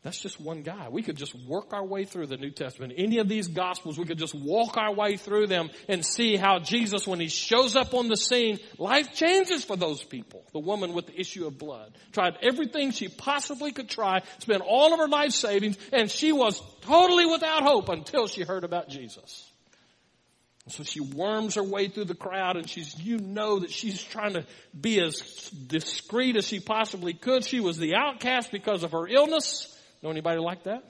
That's 0.05 0.21
just 0.21 0.39
one 0.39 0.61
guy. 0.61 0.89
We 0.89 1.01
could 1.01 1.17
just 1.17 1.33
work 1.33 1.73
our 1.73 1.83
way 1.83 2.05
through 2.05 2.27
the 2.27 2.37
New 2.37 2.51
Testament. 2.51 2.93
Any 2.95 3.17
of 3.17 3.27
these 3.27 3.47
gospels, 3.47 3.97
we 3.97 4.05
could 4.05 4.19
just 4.19 4.35
walk 4.35 4.77
our 4.77 4.93
way 4.93 5.17
through 5.17 5.47
them 5.47 5.71
and 5.89 6.05
see 6.05 6.35
how 6.35 6.59
Jesus, 6.59 7.07
when 7.07 7.19
he 7.19 7.27
shows 7.27 7.75
up 7.75 7.95
on 7.95 8.07
the 8.07 8.15
scene, 8.15 8.59
life 8.77 9.15
changes 9.15 9.63
for 9.63 9.75
those 9.75 10.03
people. 10.03 10.45
The 10.53 10.59
woman 10.59 10.93
with 10.93 11.07
the 11.07 11.19
issue 11.19 11.47
of 11.47 11.57
blood 11.57 11.97
tried 12.11 12.37
everything 12.43 12.91
she 12.91 13.07
possibly 13.07 13.71
could 13.71 13.89
try, 13.89 14.21
spent 14.37 14.61
all 14.61 14.93
of 14.93 14.99
her 14.99 15.07
life 15.07 15.31
savings, 15.31 15.75
and 15.91 16.11
she 16.11 16.31
was 16.31 16.61
totally 16.81 17.25
without 17.25 17.63
hope 17.63 17.89
until 17.89 18.27
she 18.27 18.43
heard 18.43 18.63
about 18.63 18.89
Jesus. 18.89 19.51
So 20.67 20.83
she 20.83 20.99
worms 20.99 21.55
her 21.55 21.63
way 21.63 21.87
through 21.87 22.05
the 22.05 22.13
crowd 22.13 22.57
and 22.57 22.69
she's, 22.69 22.95
you 22.99 23.17
know 23.17 23.59
that 23.61 23.71
she's 23.71 24.03
trying 24.03 24.33
to 24.33 24.45
be 24.79 25.01
as 25.01 25.49
discreet 25.49 26.35
as 26.35 26.45
she 26.45 26.59
possibly 26.59 27.13
could. 27.13 27.43
She 27.43 27.59
was 27.59 27.79
the 27.79 27.95
outcast 27.95 28.51
because 28.51 28.83
of 28.83 28.91
her 28.91 29.07
illness. 29.07 29.71
Know 30.05 30.11
anybody 30.11 30.39
like 30.39 30.65
that? 30.65 30.83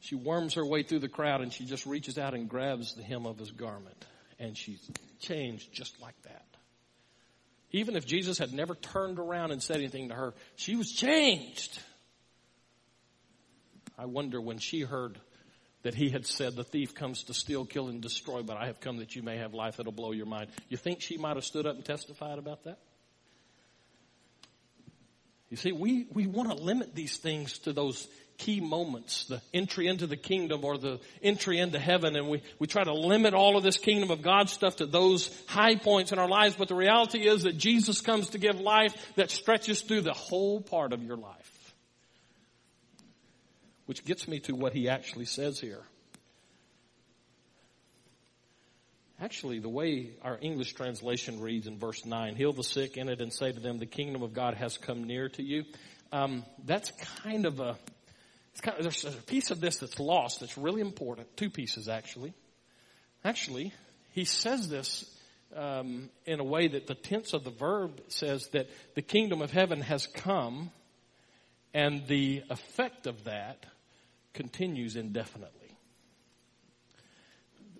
She 0.00 0.16
worms 0.16 0.54
her 0.54 0.66
way 0.66 0.82
through 0.82 0.98
the 0.98 1.08
crowd 1.08 1.42
and 1.42 1.52
she 1.52 1.64
just 1.64 1.86
reaches 1.86 2.18
out 2.18 2.34
and 2.34 2.48
grabs 2.48 2.94
the 2.94 3.04
hem 3.04 3.24
of 3.24 3.38
his 3.38 3.52
garment. 3.52 4.04
And 4.40 4.58
she's 4.58 4.80
changed 5.20 5.72
just 5.72 6.02
like 6.02 6.20
that. 6.22 6.44
Even 7.70 7.94
if 7.94 8.04
Jesus 8.04 8.36
had 8.36 8.52
never 8.52 8.74
turned 8.74 9.20
around 9.20 9.52
and 9.52 9.62
said 9.62 9.76
anything 9.76 10.08
to 10.08 10.16
her, 10.16 10.34
she 10.56 10.74
was 10.74 10.90
changed. 10.90 11.80
I 13.96 14.06
wonder 14.06 14.40
when 14.40 14.58
she 14.58 14.80
heard 14.80 15.20
that 15.82 15.94
he 15.94 16.08
had 16.08 16.26
said, 16.26 16.56
the 16.56 16.64
thief 16.64 16.96
comes 16.96 17.22
to 17.24 17.32
steal, 17.32 17.64
kill, 17.64 17.86
and 17.86 18.00
destroy, 18.00 18.42
but 18.42 18.56
I 18.56 18.66
have 18.66 18.80
come 18.80 18.96
that 18.96 19.14
you 19.14 19.22
may 19.22 19.36
have 19.36 19.54
life 19.54 19.76
that'll 19.76 19.92
blow 19.92 20.10
your 20.10 20.26
mind. 20.26 20.50
You 20.68 20.76
think 20.76 21.00
she 21.00 21.16
might 21.16 21.36
have 21.36 21.44
stood 21.44 21.64
up 21.64 21.76
and 21.76 21.84
testified 21.84 22.40
about 22.40 22.64
that? 22.64 22.80
You 25.50 25.56
see, 25.56 25.72
we, 25.72 26.06
we 26.12 26.26
want 26.26 26.50
to 26.50 26.56
limit 26.56 26.94
these 26.94 27.16
things 27.16 27.58
to 27.60 27.72
those 27.72 28.06
key 28.36 28.60
moments, 28.60 29.24
the 29.24 29.42
entry 29.52 29.88
into 29.88 30.06
the 30.06 30.16
kingdom 30.16 30.64
or 30.64 30.78
the 30.78 31.00
entry 31.22 31.58
into 31.58 31.78
heaven, 31.78 32.16
and 32.16 32.28
we, 32.28 32.42
we 32.58 32.66
try 32.66 32.84
to 32.84 32.94
limit 32.94 33.34
all 33.34 33.56
of 33.56 33.64
this 33.64 33.78
kingdom 33.78 34.10
of 34.10 34.22
God 34.22 34.48
stuff 34.48 34.76
to 34.76 34.86
those 34.86 35.30
high 35.48 35.74
points 35.74 36.12
in 36.12 36.18
our 36.18 36.28
lives, 36.28 36.54
but 36.56 36.68
the 36.68 36.74
reality 36.74 37.26
is 37.26 37.42
that 37.42 37.58
Jesus 37.58 38.00
comes 38.00 38.30
to 38.30 38.38
give 38.38 38.60
life 38.60 38.94
that 39.16 39.30
stretches 39.30 39.82
through 39.82 40.02
the 40.02 40.12
whole 40.12 40.60
part 40.60 40.92
of 40.92 41.02
your 41.02 41.16
life. 41.16 41.74
Which 43.86 44.04
gets 44.04 44.28
me 44.28 44.38
to 44.40 44.54
what 44.54 44.72
he 44.72 44.88
actually 44.88 45.24
says 45.24 45.58
here. 45.58 45.82
Actually, 49.20 49.58
the 49.58 49.68
way 49.68 50.10
our 50.22 50.38
English 50.40 50.74
translation 50.74 51.40
reads 51.40 51.66
in 51.66 51.76
verse 51.78 52.04
9, 52.06 52.36
heal 52.36 52.52
the 52.52 52.62
sick 52.62 52.96
in 52.96 53.08
it 53.08 53.20
and 53.20 53.32
say 53.32 53.50
to 53.50 53.58
them, 53.58 53.78
the 53.78 53.86
kingdom 53.86 54.22
of 54.22 54.32
God 54.32 54.54
has 54.54 54.78
come 54.78 55.04
near 55.04 55.28
to 55.30 55.42
you. 55.42 55.64
Um, 56.12 56.44
that's 56.64 56.92
kind 57.24 57.44
of 57.44 57.58
a, 57.58 57.76
kind 58.62 58.78
of, 58.78 58.84
there's 58.84 59.04
a 59.04 59.10
piece 59.10 59.50
of 59.50 59.60
this 59.60 59.78
that's 59.78 59.98
lost 59.98 60.40
that's 60.40 60.56
really 60.56 60.80
important. 60.80 61.36
Two 61.36 61.50
pieces 61.50 61.88
actually. 61.88 62.32
Actually, 63.24 63.72
he 64.12 64.24
says 64.24 64.68
this 64.68 65.04
um, 65.56 66.10
in 66.24 66.38
a 66.38 66.44
way 66.44 66.68
that 66.68 66.86
the 66.86 66.94
tense 66.94 67.32
of 67.32 67.42
the 67.42 67.50
verb 67.50 68.00
says 68.08 68.46
that 68.52 68.68
the 68.94 69.02
kingdom 69.02 69.42
of 69.42 69.50
heaven 69.50 69.80
has 69.80 70.06
come 70.06 70.70
and 71.74 72.06
the 72.06 72.42
effect 72.50 73.06
of 73.06 73.24
that 73.24 73.66
continues 74.32 74.94
indefinitely. 74.94 75.57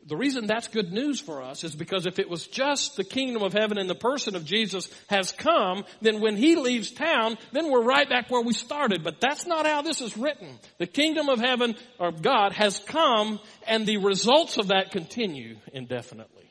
The 0.08 0.16
reason 0.16 0.46
that's 0.46 0.68
good 0.68 0.90
news 0.90 1.20
for 1.20 1.42
us 1.42 1.64
is 1.64 1.74
because 1.74 2.06
if 2.06 2.18
it 2.18 2.30
was 2.30 2.46
just 2.46 2.96
the 2.96 3.04
kingdom 3.04 3.42
of 3.42 3.52
heaven 3.52 3.76
in 3.76 3.88
the 3.88 3.94
person 3.94 4.36
of 4.36 4.44
Jesus 4.44 4.88
has 5.08 5.32
come, 5.32 5.84
then 6.00 6.20
when 6.20 6.34
he 6.34 6.56
leaves 6.56 6.90
town, 6.90 7.36
then 7.52 7.70
we're 7.70 7.82
right 7.82 8.08
back 8.08 8.30
where 8.30 8.40
we 8.40 8.54
started. 8.54 9.04
But 9.04 9.20
that's 9.20 9.46
not 9.46 9.66
how 9.66 9.82
this 9.82 10.00
is 10.00 10.16
written. 10.16 10.58
The 10.78 10.86
kingdom 10.86 11.28
of 11.28 11.40
heaven 11.40 11.76
or 11.98 12.10
God 12.10 12.52
has 12.54 12.78
come 12.78 13.38
and 13.66 13.84
the 13.84 13.98
results 13.98 14.56
of 14.56 14.68
that 14.68 14.92
continue 14.92 15.56
indefinitely. 15.74 16.50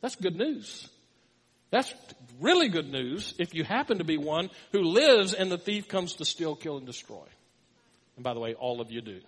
That's 0.00 0.14
good 0.14 0.36
news. 0.36 0.88
That's 1.70 1.92
really 2.40 2.68
good 2.68 2.88
news 2.88 3.34
if 3.36 3.52
you 3.52 3.64
happen 3.64 3.98
to 3.98 4.04
be 4.04 4.16
one 4.16 4.48
who 4.70 4.82
lives 4.82 5.34
and 5.34 5.50
the 5.50 5.58
thief 5.58 5.88
comes 5.88 6.14
to 6.14 6.24
steal, 6.24 6.54
kill, 6.54 6.76
and 6.76 6.86
destroy. 6.86 7.26
And 8.14 8.22
by 8.22 8.34
the 8.34 8.40
way, 8.40 8.54
all 8.54 8.80
of 8.80 8.92
you 8.92 9.00
do. 9.00 9.20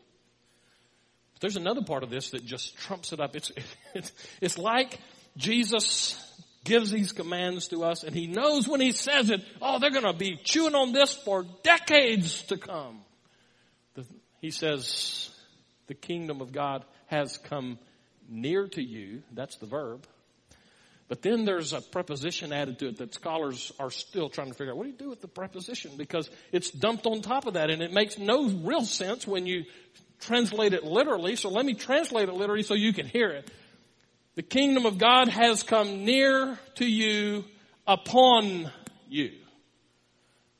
There's 1.44 1.56
another 1.56 1.82
part 1.82 2.02
of 2.02 2.08
this 2.08 2.30
that 2.30 2.46
just 2.46 2.74
trumps 2.78 3.12
it 3.12 3.20
up. 3.20 3.36
It's, 3.36 3.52
it's, 3.94 4.12
it's 4.40 4.56
like 4.56 4.98
Jesus 5.36 6.18
gives 6.64 6.90
these 6.90 7.12
commands 7.12 7.68
to 7.68 7.84
us 7.84 8.02
and 8.02 8.16
he 8.16 8.26
knows 8.26 8.66
when 8.66 8.80
he 8.80 8.92
says 8.92 9.28
it, 9.28 9.44
oh, 9.60 9.78
they're 9.78 9.90
going 9.90 10.10
to 10.10 10.14
be 10.14 10.40
chewing 10.42 10.74
on 10.74 10.92
this 10.92 11.12
for 11.12 11.44
decades 11.62 12.44
to 12.44 12.56
come. 12.56 13.02
The, 13.92 14.06
he 14.40 14.50
says, 14.50 15.28
the 15.86 15.92
kingdom 15.92 16.40
of 16.40 16.50
God 16.50 16.82
has 17.08 17.36
come 17.36 17.78
near 18.26 18.66
to 18.68 18.82
you. 18.82 19.22
That's 19.30 19.56
the 19.56 19.66
verb. 19.66 20.06
But 21.08 21.20
then 21.20 21.44
there's 21.44 21.74
a 21.74 21.82
preposition 21.82 22.54
added 22.54 22.78
to 22.78 22.88
it 22.88 22.96
that 22.96 23.12
scholars 23.12 23.70
are 23.78 23.90
still 23.90 24.30
trying 24.30 24.48
to 24.48 24.54
figure 24.54 24.72
out 24.72 24.78
what 24.78 24.84
do 24.84 24.92
you 24.92 24.96
do 24.96 25.10
with 25.10 25.20
the 25.20 25.28
preposition 25.28 25.98
because 25.98 26.30
it's 26.52 26.70
dumped 26.70 27.04
on 27.04 27.20
top 27.20 27.46
of 27.46 27.52
that 27.54 27.68
and 27.68 27.82
it 27.82 27.92
makes 27.92 28.16
no 28.16 28.48
real 28.48 28.86
sense 28.86 29.26
when 29.26 29.44
you 29.44 29.64
translate 30.26 30.72
it 30.72 30.84
literally. 30.84 31.36
So 31.36 31.48
let 31.48 31.64
me 31.64 31.74
translate 31.74 32.28
it 32.28 32.34
literally 32.34 32.62
so 32.62 32.74
you 32.74 32.92
can 32.92 33.06
hear 33.06 33.30
it. 33.30 33.50
The 34.34 34.42
kingdom 34.42 34.86
of 34.86 34.98
God 34.98 35.28
has 35.28 35.62
come 35.62 36.04
near 36.04 36.58
to 36.76 36.84
you 36.84 37.44
upon 37.86 38.70
you. 39.08 39.32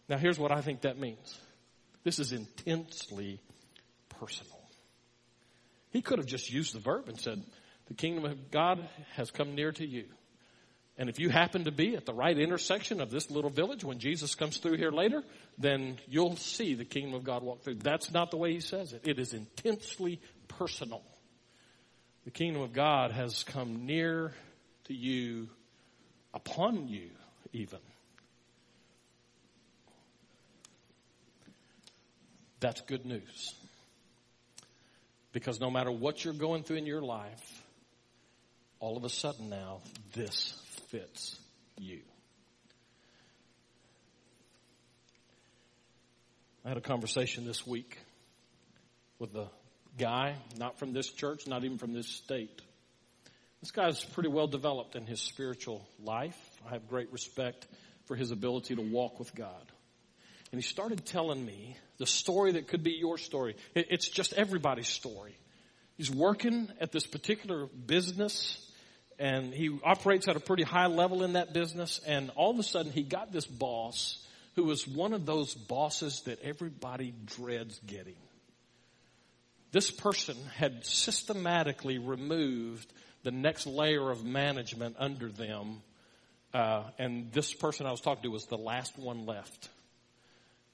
Now 0.08 0.18
here's 0.18 0.38
what 0.38 0.52
I 0.52 0.60
think 0.60 0.82
that 0.82 0.98
means. 0.98 1.38
This 2.04 2.18
is 2.18 2.32
intensely 2.32 3.40
personal. 4.20 4.60
He 5.90 6.02
could 6.02 6.18
have 6.18 6.26
just 6.26 6.52
used 6.52 6.74
the 6.74 6.80
verb 6.80 7.08
and 7.08 7.18
said, 7.18 7.42
the 7.86 7.94
kingdom 7.94 8.24
of 8.24 8.50
God 8.50 8.86
has 9.14 9.30
come 9.30 9.54
near 9.54 9.72
to 9.72 9.86
you. 9.86 10.04
And 10.96 11.08
if 11.08 11.18
you 11.18 11.28
happen 11.28 11.64
to 11.64 11.72
be 11.72 11.96
at 11.96 12.06
the 12.06 12.14
right 12.14 12.38
intersection 12.38 13.00
of 13.00 13.10
this 13.10 13.30
little 13.30 13.50
village 13.50 13.82
when 13.82 13.98
Jesus 13.98 14.36
comes 14.36 14.58
through 14.58 14.76
here 14.76 14.92
later, 14.92 15.24
then 15.58 15.98
you'll 16.08 16.36
see 16.36 16.74
the 16.74 16.84
kingdom 16.84 17.14
of 17.14 17.24
God 17.24 17.42
walk 17.42 17.62
through. 17.62 17.76
That's 17.76 18.12
not 18.12 18.30
the 18.30 18.36
way 18.36 18.52
he 18.52 18.60
says 18.60 18.92
it. 18.92 19.02
It 19.04 19.18
is 19.18 19.32
intensely 19.32 20.20
personal. 20.46 21.02
The 22.24 22.30
kingdom 22.30 22.62
of 22.62 22.72
God 22.72 23.10
has 23.10 23.42
come 23.42 23.86
near 23.86 24.32
to 24.84 24.94
you, 24.94 25.48
upon 26.32 26.86
you 26.86 27.10
even. 27.52 27.80
That's 32.60 32.80
good 32.82 33.04
news. 33.04 33.54
Because 35.32 35.60
no 35.60 35.70
matter 35.70 35.90
what 35.90 36.24
you're 36.24 36.32
going 36.32 36.62
through 36.62 36.76
in 36.76 36.86
your 36.86 37.02
life, 37.02 37.62
all 38.78 38.96
of 38.96 39.04
a 39.04 39.10
sudden 39.10 39.50
now, 39.50 39.80
this 40.14 40.54
fits 40.94 41.36
you. 41.76 41.98
I 46.64 46.68
had 46.68 46.76
a 46.76 46.80
conversation 46.80 47.44
this 47.44 47.66
week 47.66 47.98
with 49.18 49.34
a 49.34 49.48
guy, 49.98 50.36
not 50.56 50.78
from 50.78 50.92
this 50.92 51.10
church, 51.10 51.48
not 51.48 51.64
even 51.64 51.78
from 51.78 51.94
this 51.94 52.06
state. 52.06 52.62
This 53.60 53.72
guy's 53.72 54.04
pretty 54.04 54.28
well 54.28 54.46
developed 54.46 54.94
in 54.94 55.04
his 55.04 55.20
spiritual 55.20 55.84
life. 56.00 56.38
I 56.64 56.74
have 56.74 56.88
great 56.88 57.12
respect 57.12 57.66
for 58.04 58.14
his 58.14 58.30
ability 58.30 58.76
to 58.76 58.82
walk 58.82 59.18
with 59.18 59.34
God. 59.34 59.72
And 60.52 60.62
he 60.62 60.64
started 60.64 61.04
telling 61.04 61.44
me 61.44 61.76
the 61.98 62.06
story 62.06 62.52
that 62.52 62.68
could 62.68 62.84
be 62.84 62.92
your 62.92 63.18
story. 63.18 63.56
It's 63.74 64.08
just 64.08 64.32
everybody's 64.34 64.86
story. 64.86 65.34
He's 65.96 66.10
working 66.12 66.68
at 66.80 66.92
this 66.92 67.04
particular 67.04 67.66
business 67.66 68.64
and 69.18 69.52
he 69.54 69.78
operates 69.84 70.28
at 70.28 70.36
a 70.36 70.40
pretty 70.40 70.62
high 70.62 70.86
level 70.86 71.22
in 71.22 71.34
that 71.34 71.52
business. 71.52 72.00
And 72.06 72.30
all 72.36 72.50
of 72.50 72.58
a 72.58 72.62
sudden, 72.62 72.92
he 72.92 73.02
got 73.02 73.32
this 73.32 73.46
boss 73.46 74.18
who 74.56 74.64
was 74.64 74.86
one 74.86 75.12
of 75.12 75.26
those 75.26 75.54
bosses 75.54 76.22
that 76.22 76.40
everybody 76.42 77.12
dreads 77.26 77.78
getting. 77.86 78.16
This 79.72 79.90
person 79.90 80.36
had 80.56 80.84
systematically 80.84 81.98
removed 81.98 82.92
the 83.24 83.32
next 83.32 83.66
layer 83.66 84.10
of 84.10 84.24
management 84.24 84.96
under 84.98 85.28
them. 85.28 85.82
Uh, 86.52 86.84
and 86.98 87.32
this 87.32 87.52
person 87.52 87.86
I 87.86 87.90
was 87.90 88.00
talking 88.00 88.22
to 88.22 88.30
was 88.30 88.46
the 88.46 88.58
last 88.58 88.96
one 88.96 89.26
left. 89.26 89.68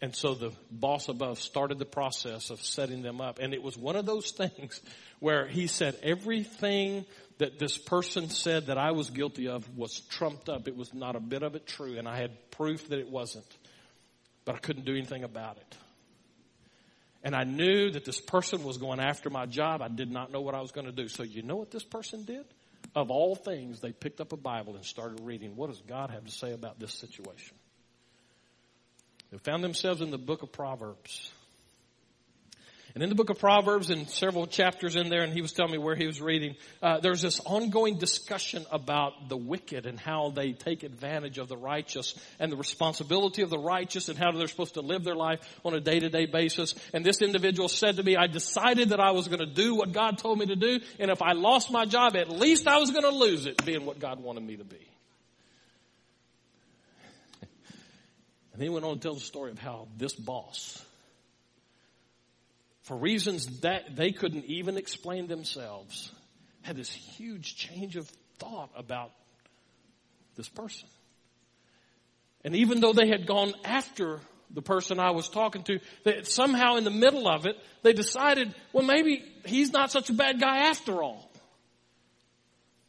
And 0.03 0.14
so 0.14 0.35
the 0.35 0.53
boss 0.70 1.09
above 1.09 1.38
started 1.40 1.79
the 1.79 1.85
process 1.85 2.50
of 2.50 2.61
setting 2.62 3.03
them 3.03 3.20
up. 3.20 3.38
And 3.38 3.53
it 3.53 3.62
was 3.62 3.76
one 3.76 3.96
of 3.96 4.07
those 4.07 4.31
things 4.33 4.81
where 5.18 5.46
he 5.46 5.66
said 5.66 5.96
everything 6.03 7.05
that 7.40 7.59
this 7.59 7.76
person 7.76 8.29
said 8.29 8.66
that 8.66 8.79
I 8.79 8.92
was 8.92 9.11
guilty 9.11 9.48
of 9.48 9.66
was 9.76 10.00
trumped 10.00 10.48
up. 10.48 10.68
It 10.68 10.76
was 10.76 10.94
not 10.94 11.16
a 11.16 11.20
bit 11.20 11.42
of 11.42 11.55
it 11.55 11.66
true, 11.66 11.98
and 11.98 12.07
I 12.07 12.16
had 12.16 12.50
proof 12.50 12.88
that 12.88 12.98
it 12.98 13.11
wasn't. 13.11 13.46
But 14.44 14.55
I 14.55 14.59
couldn't 14.59 14.85
do 14.85 14.92
anything 14.92 15.24
about 15.24 15.57
it. 15.57 15.76
And 17.22 17.35
I 17.35 17.44
knew 17.44 17.90
that 17.90 18.05
this 18.05 18.20
person 18.20 18.62
was 18.62 18.79
going 18.79 19.00
after 19.00 19.29
my 19.29 19.46
job. 19.46 19.83
I 19.83 19.88
did 19.88 20.11
not 20.11 20.33
know 20.33 20.40
what 20.40 20.55
I 20.55 20.61
was 20.61 20.72
going 20.72 20.87
to 20.87 20.92
do. 20.92 21.09
So 21.09 21.22
you 21.22 21.42
know 21.42 21.57
what 21.57 21.70
this 21.70 21.85
person 21.85 22.24
did? 22.24 22.44
Of 22.94 23.11
all 23.11 23.35
things, 23.35 23.81
they 23.81 23.92
picked 23.92 24.20
up 24.20 24.33
a 24.33 24.37
Bible 24.37 24.74
and 24.76 24.85
started 24.85 25.20
reading. 25.22 25.57
What 25.57 25.68
does 25.68 25.81
God 25.83 26.11
have 26.11 26.24
to 26.24 26.31
say 26.31 26.53
about 26.53 26.79
this 26.79 26.94
situation? 26.94 27.57
They 29.31 29.38
found 29.38 29.62
themselves 29.62 30.00
in 30.00 30.11
the 30.11 30.18
book 30.18 30.42
of 30.42 30.53
Proverbs. 30.53 31.31
And 32.94 33.05
in 33.05 33.09
the 33.09 33.14
book 33.14 33.31
of 33.31 33.38
Proverbs 33.38 33.90
and 33.90 34.09
several 34.09 34.48
chapters 34.48 34.96
in 34.96 35.11
there, 35.11 35.22
and 35.22 35.33
he 35.33 35.42
was 35.42 35.53
telling 35.53 35.70
me 35.70 35.79
where 35.79 35.94
he 35.94 36.07
was 36.07 36.20
reading, 36.20 36.57
uh, 36.83 36.98
there's 36.98 37.22
this 37.22 37.38
ongoing 37.40 37.98
discussion 37.98 38.66
about 38.72 39.29
the 39.29 39.37
wicked 39.37 39.87
and 39.87 39.98
how 39.98 40.31
they 40.31 40.53
take 40.53 40.83
advantage 40.83 41.38
of 41.38 41.46
the 41.46 41.57
righteous 41.57 42.16
and 42.40 42.50
the 42.50 42.57
responsibility 42.57 43.42
of 43.42 43.50
the 43.50 43.59
righteous 43.59 44.09
and 44.09 44.18
how 44.18 44.33
they're 44.33 44.48
supposed 44.48 44.74
to 44.74 44.81
live 44.81 45.05
their 45.05 45.14
life 45.14 45.38
on 45.64 45.72
a 45.72 45.81
day-to-day 45.81 46.26
basis. 46.26 46.74
And 46.92 47.05
this 47.05 47.22
individual 47.22 47.68
said 47.68 47.96
to 47.96 48.03
me, 48.03 48.16
I 48.16 48.26
decided 48.26 48.88
that 48.88 48.98
I 48.98 49.12
was 49.12 49.29
going 49.29 49.38
to 49.38 49.46
do 49.46 49.76
what 49.76 49.92
God 49.92 50.18
told 50.18 50.38
me 50.38 50.46
to 50.46 50.57
do, 50.57 50.81
and 50.98 51.12
if 51.12 51.22
I 51.22 51.33
lost 51.33 51.70
my 51.70 51.85
job, 51.85 52.16
at 52.16 52.29
least 52.29 52.66
I 52.66 52.79
was 52.79 52.90
going 52.90 53.05
to 53.05 53.11
lose 53.11 53.46
it 53.46 53.64
being 53.64 53.87
what 53.87 54.00
God 54.00 54.20
wanted 54.20 54.42
me 54.42 54.57
to 54.57 54.64
be. 54.64 54.85
And 58.53 58.61
he 58.61 58.68
went 58.68 58.85
on 58.85 58.96
to 58.96 59.00
tell 59.00 59.14
the 59.14 59.20
story 59.20 59.53
of 59.53 59.59
how 59.61 59.87
this 59.96 60.12
boss 60.12 60.85
for 62.90 62.96
reasons 62.96 63.61
that 63.61 63.94
they 63.94 64.11
couldn't 64.11 64.46
even 64.46 64.76
explain 64.76 65.29
themselves, 65.29 66.11
had 66.62 66.74
this 66.74 66.90
huge 66.90 67.55
change 67.55 67.94
of 67.94 68.11
thought 68.40 68.68
about 68.76 69.12
this 70.35 70.48
person. 70.48 70.88
And 72.42 72.57
even 72.57 72.81
though 72.81 72.92
they 72.92 73.07
had 73.07 73.29
gone 73.29 73.55
after 73.64 74.18
the 74.53 74.61
person 74.61 74.98
I 74.98 75.12
was 75.12 75.29
talking 75.29 75.62
to, 75.62 75.79
that 76.03 76.26
somehow 76.26 76.79
in 76.79 76.83
the 76.83 76.90
middle 76.90 77.29
of 77.29 77.46
it, 77.46 77.55
they 77.85 77.92
decided, 77.92 78.53
well, 78.72 78.85
maybe 78.85 79.22
he's 79.46 79.70
not 79.70 79.92
such 79.92 80.11
a 80.11 80.12
bad 80.12 80.40
guy 80.40 80.68
after 80.70 81.00
all. 81.00 81.31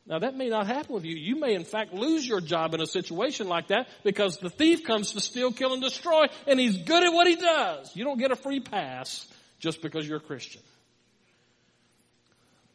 Now 0.07 0.17
that 0.17 0.35
may 0.35 0.49
not 0.49 0.65
happen 0.65 0.95
with 0.95 1.05
you. 1.05 1.15
You 1.15 1.39
may 1.39 1.53
in 1.53 1.63
fact 1.63 1.93
lose 1.93 2.27
your 2.27 2.41
job 2.41 2.73
in 2.73 2.81
a 2.81 2.87
situation 2.87 3.47
like 3.47 3.67
that 3.67 3.87
because 4.03 4.39
the 4.39 4.49
thief 4.49 4.83
comes 4.83 5.11
to 5.11 5.19
steal, 5.19 5.51
kill, 5.51 5.73
and 5.73 5.81
destroy 5.83 6.25
and 6.47 6.59
he's 6.59 6.75
good 6.75 7.03
at 7.03 7.13
what 7.13 7.27
he 7.27 7.35
does. 7.35 7.95
You 7.95 8.03
don't 8.03 8.17
get 8.17 8.31
a 8.31 8.35
free 8.35 8.61
pass 8.61 9.27
just 9.62 9.82
because 9.82 10.06
you're 10.06 10.17
a 10.17 10.19
Christian. 10.19 10.62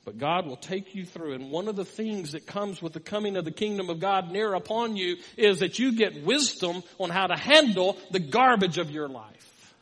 But 0.06 0.18
God 0.18 0.46
will 0.46 0.56
take 0.56 0.94
you 0.94 1.04
through. 1.04 1.34
And 1.34 1.50
one 1.50 1.66
of 1.66 1.74
the 1.74 1.84
things 1.84 2.32
that 2.32 2.46
comes 2.46 2.80
with 2.80 2.92
the 2.92 3.00
coming 3.00 3.36
of 3.36 3.44
the 3.44 3.50
kingdom 3.50 3.90
of 3.90 3.98
God 3.98 4.30
near 4.30 4.54
upon 4.54 4.96
you 4.96 5.16
is 5.36 5.58
that 5.58 5.80
you 5.80 5.96
get 5.96 6.24
wisdom 6.24 6.84
on 6.98 7.10
how 7.10 7.26
to 7.26 7.36
handle 7.36 7.98
the 8.12 8.20
garbage 8.20 8.78
of 8.78 8.88
your 8.88 9.08
life. 9.08 9.74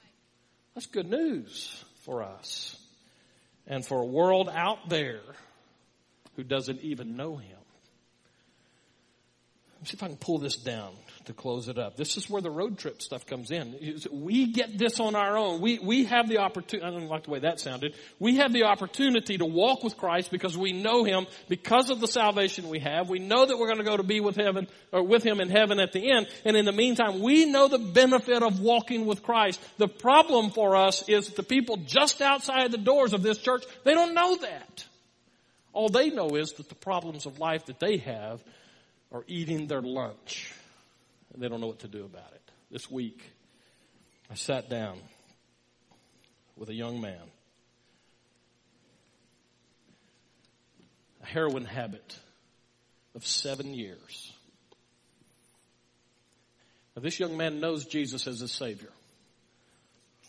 That's 0.74 0.86
good 0.86 1.10
news 1.10 1.84
for 2.04 2.22
us. 2.22 2.74
And 3.66 3.84
for 3.84 4.00
a 4.00 4.06
world 4.06 4.48
out 4.48 4.88
there 4.88 5.20
who 6.36 6.42
doesn't 6.42 6.80
even 6.80 7.16
know 7.16 7.36
Him. 7.36 7.58
See 9.86 9.96
if 9.96 10.02
I 10.02 10.08
can 10.08 10.16
pull 10.16 10.38
this 10.38 10.56
down 10.56 10.92
to 11.26 11.32
close 11.32 11.68
it 11.68 11.78
up. 11.78 11.96
This 11.96 12.16
is 12.16 12.28
where 12.28 12.42
the 12.42 12.50
road 12.50 12.78
trip 12.78 13.00
stuff 13.00 13.26
comes 13.26 13.50
in. 13.50 13.74
We 14.12 14.46
get 14.46 14.76
this 14.76 15.00
on 15.00 15.14
our 15.14 15.36
own. 15.36 15.60
We, 15.60 15.78
we 15.78 16.04
have 16.04 16.28
the 16.28 16.38
opportunity, 16.38 16.86
I 16.86 16.90
don't 16.90 17.08
like 17.08 17.24
the 17.24 17.30
way 17.30 17.38
that 17.40 17.60
sounded. 17.60 17.94
We 18.18 18.36
have 18.36 18.52
the 18.52 18.64
opportunity 18.64 19.38
to 19.38 19.46
walk 19.46 19.82
with 19.82 19.96
Christ 19.96 20.30
because 20.30 20.56
we 20.56 20.72
know 20.72 21.04
Him 21.04 21.26
because 21.48 21.90
of 21.90 22.00
the 22.00 22.08
salvation 22.08 22.68
we 22.68 22.80
have. 22.80 23.08
We 23.08 23.18
know 23.18 23.46
that 23.46 23.58
we're 23.58 23.68
going 23.68 23.78
to 23.78 23.84
go 23.84 23.96
to 23.96 24.02
be 24.02 24.20
with 24.20 24.36
heaven, 24.36 24.68
or 24.92 25.02
with 25.02 25.22
Him 25.22 25.40
in 25.40 25.48
heaven 25.48 25.80
at 25.80 25.92
the 25.92 26.10
end. 26.10 26.28
And 26.44 26.56
in 26.56 26.66
the 26.66 26.72
meantime, 26.72 27.20
we 27.20 27.46
know 27.46 27.68
the 27.68 27.78
benefit 27.78 28.42
of 28.42 28.60
walking 28.60 29.06
with 29.06 29.22
Christ. 29.22 29.60
The 29.78 29.88
problem 29.88 30.50
for 30.50 30.76
us 30.76 31.08
is 31.08 31.26
that 31.26 31.36
the 31.36 31.42
people 31.42 31.78
just 31.78 32.20
outside 32.20 32.70
the 32.70 32.78
doors 32.78 33.12
of 33.12 33.22
this 33.22 33.38
church, 33.38 33.64
they 33.84 33.94
don't 33.94 34.14
know 34.14 34.36
that. 34.36 34.84
All 35.72 35.88
they 35.88 36.10
know 36.10 36.36
is 36.36 36.52
that 36.52 36.68
the 36.68 36.74
problems 36.74 37.26
of 37.26 37.38
life 37.38 37.66
that 37.66 37.80
they 37.80 37.96
have 37.98 38.42
are 39.14 39.24
eating 39.28 39.68
their 39.68 39.80
lunch 39.80 40.52
and 41.32 41.40
they 41.40 41.48
don't 41.48 41.60
know 41.60 41.68
what 41.68 41.78
to 41.78 41.88
do 41.88 42.04
about 42.04 42.32
it. 42.34 42.50
This 42.70 42.90
week, 42.90 43.22
I 44.30 44.34
sat 44.34 44.68
down 44.68 44.98
with 46.56 46.68
a 46.68 46.74
young 46.74 47.00
man, 47.00 47.22
a 51.22 51.26
heroin 51.26 51.64
habit 51.64 52.18
of 53.14 53.24
seven 53.24 53.72
years. 53.72 54.32
Now, 56.96 57.02
this 57.02 57.20
young 57.20 57.36
man 57.36 57.60
knows 57.60 57.84
Jesus 57.86 58.26
as 58.26 58.40
his 58.40 58.50
Savior. 58.50 58.90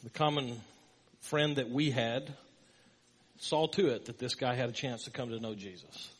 The 0.03 0.11
common 0.11 0.61
friend 1.21 1.55
that 1.55 1.71
we 1.71 1.89
had 1.89 2.31
saw 3.39 3.65
to 3.65 3.87
it 3.87 4.05
that 4.05 4.19
this 4.19 4.35
guy 4.35 4.53
had 4.53 4.69
a 4.69 4.73
chance 4.73 5.05
to 5.05 5.09
come 5.09 5.29
to 5.29 5.39
know 5.39 5.55
Jesus. 5.55 6.11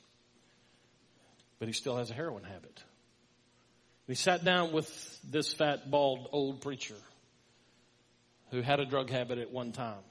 But 1.65 1.69
he 1.69 1.73
still 1.73 1.97
has 1.97 2.11
a 2.11 2.13
heroin 2.13 2.43
habit. 2.43 2.83
He 4.05 4.13
sat 4.13 4.45
down 4.45 4.71
with 4.71 5.19
this 5.27 5.51
fat, 5.51 5.89
bald, 5.89 6.29
old 6.31 6.61
preacher 6.61 6.93
who 8.51 8.61
had 8.61 8.79
a 8.79 8.85
drug 8.85 9.09
habit 9.09 9.39
at 9.39 9.49
one 9.49 9.71
time. 9.71 10.03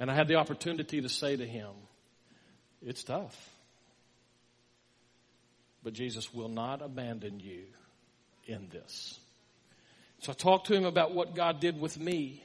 And 0.00 0.10
I 0.10 0.14
had 0.14 0.26
the 0.26 0.36
opportunity 0.36 1.02
to 1.02 1.10
say 1.10 1.36
to 1.36 1.46
him, 1.46 1.68
it's 2.82 3.04
tough. 3.04 3.50
But 5.82 5.92
Jesus 5.92 6.32
will 6.32 6.48
not 6.48 6.80
abandon 6.80 7.38
you 7.38 7.64
in 8.46 8.70
this. 8.72 9.20
So 10.20 10.32
I 10.32 10.34
talked 10.34 10.68
to 10.68 10.74
him 10.74 10.86
about 10.86 11.12
what 11.12 11.34
God 11.34 11.60
did 11.60 11.78
with 11.78 12.00
me 12.00 12.42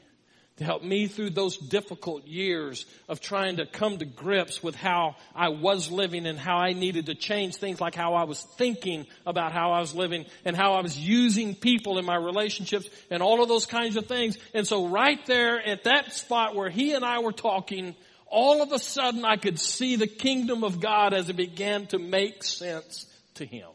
to 0.60 0.66
help 0.66 0.84
me 0.84 1.08
through 1.08 1.32
those 1.32 1.58
difficult 1.58 2.28
years 2.28 2.86
of 3.08 3.20
trying 3.20 3.58
to 3.58 3.66
come 3.66 3.98
to 3.98 4.06
grips 4.06 4.62
with 4.62 4.76
how 4.76 5.16
I 5.36 5.50
was 5.50 5.90
living 5.90 6.28
and 6.28 6.38
how 6.38 6.58
I 6.58 6.74
needed 6.74 7.08
to 7.08 7.16
change 7.16 7.56
things 7.56 7.82
like 7.82 7.96
how 7.96 8.14
I 8.14 8.26
was 8.26 8.44
thinking 8.58 9.08
about 9.26 9.52
how 9.52 9.72
I 9.72 9.80
was 9.80 9.96
living 9.96 10.26
and 10.46 10.56
how 10.56 10.74
I 10.74 10.82
was 10.82 10.98
using 10.98 11.56
people 11.56 11.98
in 11.98 12.06
my 12.06 12.16
relationships 12.16 12.90
and 13.10 13.24
all 13.24 13.42
of 13.42 13.48
those 13.48 13.66
kinds 13.66 13.96
of 13.96 14.06
things. 14.06 14.38
And 14.54 14.68
so 14.68 14.88
right 14.88 15.26
there 15.26 15.60
at 15.66 15.86
that 15.86 16.14
spot 16.14 16.56
where 16.56 16.70
he 16.70 16.94
and 16.94 17.04
I 17.04 17.20
were 17.20 17.32
talking, 17.32 17.96
all 18.28 18.62
of 18.62 18.72
a 18.72 18.80
sudden 18.80 19.26
I 19.26 19.38
could 19.38 19.60
see 19.60 19.96
the 19.96 20.08
kingdom 20.08 20.64
of 20.64 20.80
God 20.80 21.14
as 21.14 21.30
it 21.30 21.36
began 21.36 21.88
to 21.88 22.00
make 22.00 22.44
sense 22.44 23.06
to 23.36 23.46
him. 23.46 23.70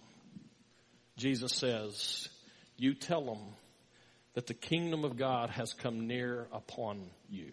Jesus 1.16 1.54
says, 1.54 2.28
you 2.76 2.92
tell 2.94 3.24
them 3.24 3.38
that 4.34 4.46
the 4.46 4.54
kingdom 4.54 5.04
of 5.04 5.16
God 5.16 5.50
has 5.50 5.72
come 5.72 6.06
near 6.06 6.46
upon 6.52 7.02
you. 7.30 7.52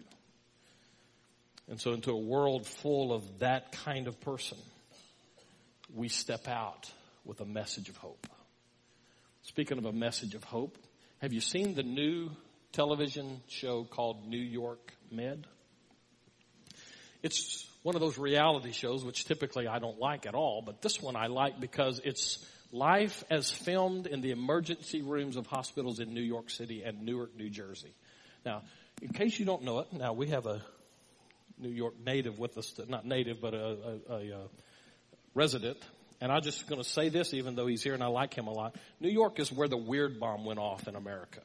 And 1.68 1.80
so 1.80 1.92
into 1.92 2.10
a 2.10 2.18
world 2.18 2.66
full 2.66 3.12
of 3.12 3.38
that 3.38 3.72
kind 3.72 4.08
of 4.08 4.20
person, 4.20 4.58
we 5.94 6.08
step 6.08 6.48
out 6.48 6.90
with 7.24 7.40
a 7.40 7.44
message 7.44 7.88
of 7.88 7.96
hope. 7.96 8.26
Speaking 9.42 9.78
of 9.78 9.86
a 9.86 9.92
message 9.92 10.34
of 10.34 10.44
hope, 10.44 10.76
have 11.20 11.32
you 11.32 11.40
seen 11.40 11.74
the 11.74 11.82
new 11.82 12.30
television 12.72 13.40
show 13.48 13.84
called 13.84 14.26
New 14.26 14.40
York 14.40 14.92
Med? 15.10 15.46
It's 17.22 17.66
one 17.84 17.94
of 17.94 18.00
those 18.00 18.18
reality 18.18 18.72
shows 18.72 19.04
which 19.04 19.24
typically 19.24 19.68
I 19.68 19.78
don't 19.78 19.98
like 20.00 20.26
at 20.26 20.34
all, 20.34 20.62
but 20.64 20.82
this 20.82 21.00
one 21.00 21.14
I 21.14 21.28
like 21.28 21.60
because 21.60 22.00
it's 22.04 22.44
life 22.72 23.22
as 23.30 23.50
filmed 23.50 24.06
in 24.06 24.22
the 24.22 24.30
emergency 24.30 25.02
rooms 25.02 25.36
of 25.36 25.46
hospitals 25.46 26.00
in 26.00 26.14
New 26.14 26.22
York 26.22 26.50
City 26.50 26.82
and 26.82 27.02
Newark, 27.02 27.36
New 27.36 27.50
Jersey. 27.50 27.94
Now, 28.44 28.62
in 29.00 29.10
case 29.10 29.38
you 29.38 29.44
don't 29.44 29.62
know 29.62 29.80
it, 29.80 29.92
now 29.92 30.14
we 30.14 30.28
have 30.28 30.46
a 30.46 30.62
New 31.58 31.68
York 31.68 31.94
native 32.04 32.38
with 32.38 32.58
us, 32.58 32.74
not 32.88 33.04
native, 33.04 33.40
but 33.40 33.54
a, 33.54 33.76
a, 34.08 34.14
a, 34.14 34.16
a 34.16 34.48
resident. 35.34 35.78
And 36.20 36.32
I'm 36.32 36.42
just 36.42 36.66
going 36.66 36.82
to 36.82 36.88
say 36.88 37.08
this, 37.08 37.34
even 37.34 37.56
though 37.56 37.66
he's 37.66 37.82
here 37.82 37.94
and 37.94 38.02
I 38.02 38.06
like 38.06 38.34
him 38.34 38.46
a 38.46 38.52
lot. 38.52 38.74
New 39.00 39.10
York 39.10 39.38
is 39.38 39.52
where 39.52 39.68
the 39.68 39.76
weird 39.76 40.18
bomb 40.18 40.44
went 40.44 40.58
off 40.58 40.88
in 40.88 40.96
America. 40.96 41.40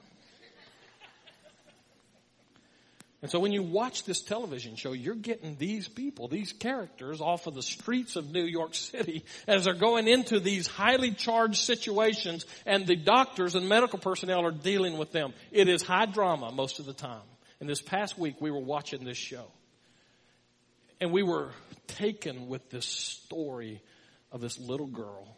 And 3.22 3.32
so 3.32 3.40
when 3.40 3.52
you 3.52 3.64
watch 3.64 4.04
this 4.04 4.22
television 4.22 4.76
show, 4.76 4.94
you're 4.94 5.16
getting 5.16 5.56
these 5.58 5.88
people, 5.88 6.28
these 6.28 6.54
characters 6.54 7.20
off 7.20 7.48
of 7.48 7.56
the 7.56 7.64
streets 7.64 8.16
of 8.16 8.32
New 8.32 8.46
York 8.46 8.76
City 8.76 9.26
as 9.48 9.66
they're 9.66 9.74
going 9.74 10.08
into 10.08 10.40
these 10.40 10.68
highly 10.68 11.12
charged 11.12 11.58
situations 11.58 12.46
and 12.68 12.86
the 12.86 12.96
doctors 12.96 13.56
and 13.56 13.68
medical 13.68 13.98
personnel 13.98 14.46
are 14.46 14.52
dealing 14.52 15.00
with 15.00 15.12
them. 15.12 15.34
It 15.52 15.68
is 15.68 15.82
high 15.82 16.06
drama 16.06 16.52
most 16.52 16.78
of 16.78 16.86
the 16.86 16.94
time. 16.94 17.26
And 17.60 17.68
this 17.68 17.82
past 17.82 18.20
week 18.20 18.36
we 18.40 18.52
were 18.52 18.60
watching 18.60 19.04
this 19.04 19.18
show 19.18 19.48
and 21.02 21.12
we 21.12 21.24
were 21.24 21.50
taken 21.88 22.48
with 22.48 22.70
this 22.70 22.86
story 22.86 23.82
of 24.32 24.42
this 24.42 24.60
little 24.60 24.88
girl, 24.88 25.36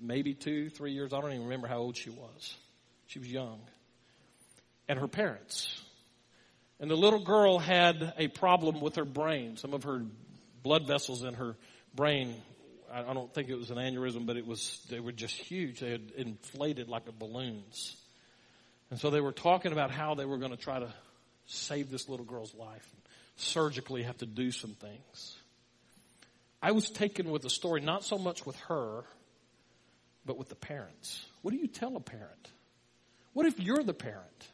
maybe 0.00 0.34
two, 0.34 0.70
three 0.70 0.92
years. 0.92 1.12
I 1.12 1.20
don't 1.20 1.30
even 1.30 1.44
remember 1.44 1.68
how 1.68 1.78
old 1.78 1.96
she 1.96 2.10
was. 2.10 2.56
She 3.06 3.20
was 3.20 3.28
young. 3.28 3.60
And 4.88 4.98
her 4.98 5.08
parents 5.08 5.80
and 6.82 6.90
the 6.90 6.96
little 6.96 7.20
girl 7.20 7.60
had 7.60 8.12
a 8.18 8.26
problem 8.26 8.80
with 8.80 8.96
her 8.96 9.04
brain. 9.04 9.56
Some 9.56 9.72
of 9.72 9.84
her 9.84 10.02
blood 10.64 10.84
vessels 10.84 11.22
in 11.22 11.34
her 11.34 11.56
brain, 11.94 12.34
I 12.92 13.14
don't 13.14 13.32
think 13.32 13.48
it 13.48 13.54
was 13.54 13.70
an 13.70 13.76
aneurysm, 13.78 14.26
but 14.26 14.36
it 14.36 14.44
was, 14.44 14.84
they 14.90 14.98
were 14.98 15.12
just 15.12 15.36
huge. 15.36 15.78
They 15.78 15.92
had 15.92 16.10
inflated 16.16 16.88
like 16.88 17.04
balloons. 17.18 17.96
And 18.90 18.98
so 18.98 19.10
they 19.10 19.20
were 19.20 19.32
talking 19.32 19.70
about 19.70 19.92
how 19.92 20.16
they 20.16 20.24
were 20.24 20.38
going 20.38 20.50
to 20.50 20.56
try 20.56 20.80
to 20.80 20.92
save 21.46 21.88
this 21.88 22.08
little 22.08 22.26
girl's 22.26 22.52
life, 22.52 22.86
surgically 23.36 24.02
have 24.02 24.18
to 24.18 24.26
do 24.26 24.50
some 24.50 24.72
things. 24.72 25.36
I 26.60 26.72
was 26.72 26.90
taken 26.90 27.30
with 27.30 27.42
the 27.42 27.50
story, 27.50 27.80
not 27.80 28.02
so 28.02 28.18
much 28.18 28.44
with 28.44 28.56
her, 28.62 29.04
but 30.26 30.36
with 30.36 30.48
the 30.48 30.56
parents. 30.56 31.24
What 31.42 31.52
do 31.52 31.58
you 31.58 31.68
tell 31.68 31.94
a 31.94 32.00
parent? 32.00 32.50
What 33.34 33.46
if 33.46 33.60
you're 33.60 33.84
the 33.84 33.94
parent? 33.94 34.48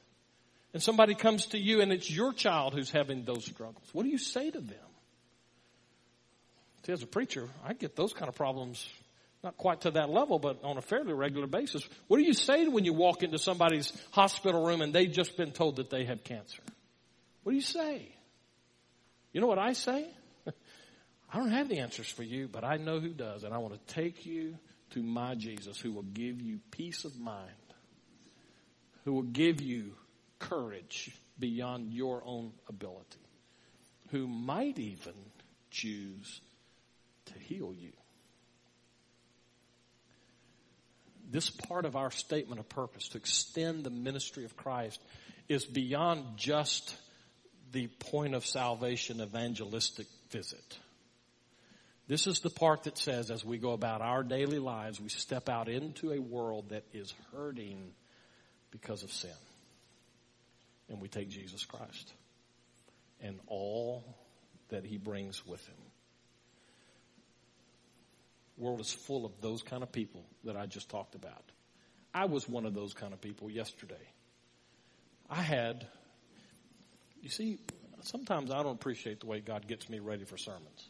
And 0.73 0.83
somebody 0.83 1.15
comes 1.15 1.47
to 1.47 1.59
you 1.59 1.81
and 1.81 1.93
it's 1.93 2.11
your 2.11 2.33
child 2.33 2.75
who's 2.75 2.91
having 2.91 3.25
those 3.25 3.45
struggles, 3.45 3.85
what 3.93 4.03
do 4.03 4.11
you 4.11 4.19
say 4.19 4.51
to 4.51 4.61
them? 4.61 4.79
See, 6.85 6.93
as 6.93 7.03
a 7.03 7.07
preacher, 7.07 7.49
I 7.65 7.73
get 7.73 7.97
those 7.97 8.13
kind 8.13 8.29
of 8.29 8.35
problems, 8.35 8.87
not 9.43 9.57
quite 9.57 9.83
to 9.83 9.91
that 9.93 10.11
level, 10.11 10.39
but 10.39 10.65
on 10.65 10.77
a 10.79 10.83
fairly 10.83 11.13
regular 11.13 11.47
basis. 11.47 11.87
What 12.07 12.19
do 12.19 12.25
you 12.25 12.33
say 12.33 12.67
when 12.69 12.85
you 12.85 12.93
walk 12.93 13.23
into 13.23 13.39
somebody's 13.39 13.93
hospital 14.11 14.65
room 14.65 14.81
and 14.81 14.93
they've 14.93 15.11
just 15.11 15.37
been 15.37 15.53
told 15.53 15.77
that 15.77 15.91
they 15.91 16.05
have 16.05 16.25
cancer? 16.25 16.63
What 17.43 17.53
do 17.53 17.57
you 17.57 17.63
say? 17.63 18.09
You 19.33 19.41
know 19.41 19.47
what 19.47 19.59
I 19.59 19.73
say? 19.73 20.07
I 21.33 21.39
don't 21.39 21.51
have 21.51 21.69
the 21.69 21.81
answers 21.81 22.09
for 22.09 22.23
you, 22.23 22.49
but 22.49 22.65
I 22.65 22.77
know 22.77 23.01
who 23.01 23.11
does, 23.11 23.45
and 23.45 23.53
I 23.53 23.59
want 23.59 23.75
to 23.75 23.95
take 23.95 24.25
you 24.25 24.57
to 24.91 25.03
my 25.03 25.35
Jesus 25.35 25.79
who 25.79 25.93
will 25.93 26.03
give 26.03 26.41
you 26.41 26.61
peace 26.71 27.05
of 27.05 27.19
mind, 27.19 27.51
who 29.05 29.13
will 29.13 29.23
give 29.23 29.61
you 29.61 29.93
courage 30.39 31.11
beyond 31.39 31.93
your 31.93 32.23
own 32.25 32.53
ability, 32.69 33.19
who 34.11 34.27
might 34.27 34.79
even 34.79 35.15
choose 35.71 36.41
to 37.27 37.39
heal 37.39 37.73
you. 37.73 37.93
This 41.31 41.51
part 41.51 41.85
of 41.85 41.95
our 41.95 42.11
statement 42.11 42.59
of 42.59 42.69
purpose 42.69 43.09
to 43.09 43.19
extend 43.19 43.85
the 43.85 43.91
ministry 43.91 44.45
of 44.45 44.57
Christ 44.57 45.01
is 45.49 45.65
beyond 45.65 46.25
just 46.37 46.97
the 47.73 47.87
point 47.87 48.35
of 48.35 48.47
salvation 48.47 49.21
evangelistic 49.21 50.07
visit. 50.31 50.79
This 52.07 52.27
is 52.27 52.41
the 52.41 52.49
part 52.49 52.85
that 52.85 52.97
says 52.97 53.31
as 53.31 53.45
we 53.45 53.59
go 53.59 53.73
about 53.73 54.01
our 54.01 54.23
daily 54.23 54.59
lives, 54.59 54.99
we 54.99 55.11
step 55.11 55.51
out 55.51 55.69
into 55.69 56.13
a 56.13 56.19
world 56.19 56.71
that 56.71 56.85
is 56.95 57.13
hurting 57.33 57.93
because 58.71 59.03
of 59.03 59.13
sin 59.13 59.31
and 60.89 61.01
we 61.01 61.09
take 61.09 61.29
Jesus 61.29 61.65
Christ 61.65 62.13
and 63.21 63.39
all 63.47 64.05
that 64.69 64.85
he 64.85 64.99
brings 64.99 65.47
with 65.47 65.65
him. 65.67 65.77
The 68.57 68.65
world 68.65 68.81
is 68.81 68.93
full 68.93 69.25
of 69.25 69.33
those 69.41 69.63
kind 69.63 69.83
of 69.83 69.93
people 69.93 70.25
that 70.45 70.57
I 70.57 70.67
just 70.67 70.89
talked 70.89 71.15
about. 71.15 71.45
I 72.15 72.25
was 72.25 72.49
one 72.49 72.67
of 72.67 72.75
those 72.75 72.95
kind 72.95 73.13
of 73.13 73.21
people 73.21 73.51
yesterday. 73.51 73.95
I 75.31 75.43
had, 75.43 75.87
you 77.23 77.29
see, 77.29 77.59
sometimes 78.03 78.51
I 78.51 78.63
don't 78.63 78.75
appreciate 78.75 79.21
the 79.21 79.27
way 79.27 79.41
God 79.41 79.69
gets 79.69 79.89
me 79.89 79.99
ready 80.01 80.25
for 80.25 80.37
sermons. 80.37 80.89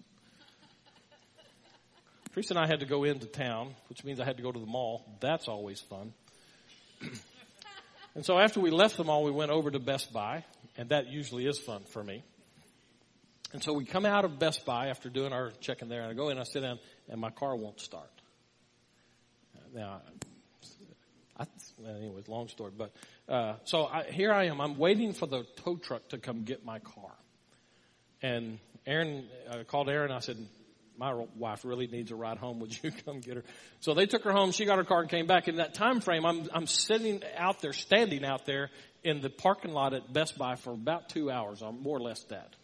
Teresa 2.33 2.55
and 2.55 2.61
I 2.61 2.67
had 2.67 2.81
to 2.81 2.87
go 2.87 3.05
into 3.05 3.27
town, 3.27 3.75
which 3.89 4.05
means 4.05 4.21
I 4.21 4.25
had 4.25 4.37
to 4.37 4.43
go 4.43 4.53
to 4.53 4.61
the 4.61 4.67
mall. 4.67 5.05
That's 5.21 5.49
always 5.49 5.81
fun. 5.81 6.13
and 8.19 8.27
so 8.27 8.37
after 8.37 8.59
we 8.59 8.73
left 8.73 8.97
the 8.97 9.05
mall, 9.05 9.23
we 9.23 9.31
went 9.31 9.53
over 9.53 9.71
to 9.71 9.79
Best 9.79 10.13
Buy, 10.13 10.45
and 10.77 10.89
that 10.89 11.07
usually 11.07 11.47
is 11.47 11.57
fun 11.57 11.85
for 11.85 12.03
me. 12.03 12.25
And 13.53 13.63
so 13.63 13.73
we 13.73 13.85
come 13.85 14.05
out 14.05 14.25
of 14.25 14.41
Best 14.41 14.67
Buy 14.67 14.89
after 14.89 15.09
doing 15.09 15.33
our 15.33 15.53
check-in 15.61 15.89
there, 15.89 16.03
and 16.03 16.11
I 16.11 16.15
go 16.15 16.29
in, 16.29 16.37
I 16.37 16.43
sit 16.43 16.63
down, 16.63 16.81
and 17.09 17.21
my 17.21 17.31
car 17.31 17.55
won't 17.55 17.81
start. 17.81 18.11
Now, 19.73 20.03
I, 21.39 21.45
anyways, 21.87 22.27
long 22.27 22.49
story, 22.49 22.73
but 22.77 22.93
uh, 23.29 23.55
so 23.63 23.87
I, 23.87 24.03
here 24.03 24.33
I 24.33 24.47
am. 24.47 24.61
I'm 24.61 24.79
waiting 24.79 25.13
for 25.13 25.27
the 25.27 25.47
tow 25.65 25.77
truck 25.77 26.09
to 26.09 26.19
come 26.19 26.43
get 26.43 26.65
my 26.65 26.81
car, 26.81 27.13
and 28.21 28.59
Aaron 28.85 29.29
uh, 29.49 29.63
called 29.63 29.89
Aaron. 29.89 30.11
I 30.11 30.19
said, 30.19 30.39
"My 30.99 31.15
wife 31.37 31.65
really 31.65 31.87
needs 31.87 32.11
a 32.11 32.17
ride 32.17 32.39
home. 32.39 32.61
Would 32.61 32.83
you 32.83 32.91
come 33.05 33.21
get 33.21 33.37
her?" 33.37 33.45
So 33.81 33.95
they 33.95 34.07
took 34.07 34.25
her 34.25 34.33
home. 34.33 34.51
She 34.53 34.65
got 34.65 34.79
her 34.79 34.85
car 34.85 35.01
and 35.01 35.09
came 35.09 35.27
back. 35.27 35.49
In 35.49 35.57
that 35.57 35.75
time 35.75 36.01
frame, 36.01 36.27
I'm 36.27 36.49
I'm 36.53 36.67
sitting 36.67 37.23
out 37.37 37.61
there, 37.61 37.73
standing 37.73 38.25
out 38.25 38.45
there 38.45 38.71
in 39.05 39.21
the 39.21 39.31
parking 39.31 39.73
lot 39.73 39.95
at 39.95 40.13
Best 40.13 40.37
Buy 40.37 40.57
for 40.57 40.73
about 40.73 41.09
two 41.09 41.31
hours, 41.31 41.63
or 41.63 41.73
more 41.73 41.97
or 41.97 42.01
less 42.01 42.23
that 42.25 42.55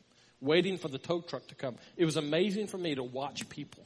waiting 0.45 0.77
for 0.77 0.89
the 0.89 0.99
tow 0.99 1.21
truck 1.21 1.47
to 1.49 1.55
come. 1.55 1.77
It 1.97 2.05
was 2.05 2.17
amazing 2.17 2.67
for 2.67 2.79
me 2.79 2.95
to 2.95 3.03
watch 3.03 3.49
people. 3.49 3.85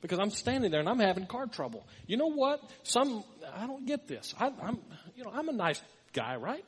Because 0.00 0.18
I'm 0.18 0.30
standing 0.30 0.70
there 0.70 0.80
and 0.80 0.88
I'm 0.88 0.98
having 0.98 1.26
car 1.26 1.46
trouble. 1.46 1.86
You 2.06 2.16
know 2.16 2.30
what? 2.30 2.60
Some, 2.82 3.24
I 3.54 3.66
don't 3.66 3.86
get 3.86 4.06
this. 4.06 4.34
I, 4.38 4.52
I'm, 4.62 4.78
you 5.14 5.24
know, 5.24 5.30
I'm 5.32 5.48
a 5.48 5.52
nice 5.52 5.80
guy, 6.12 6.36
right? 6.36 6.64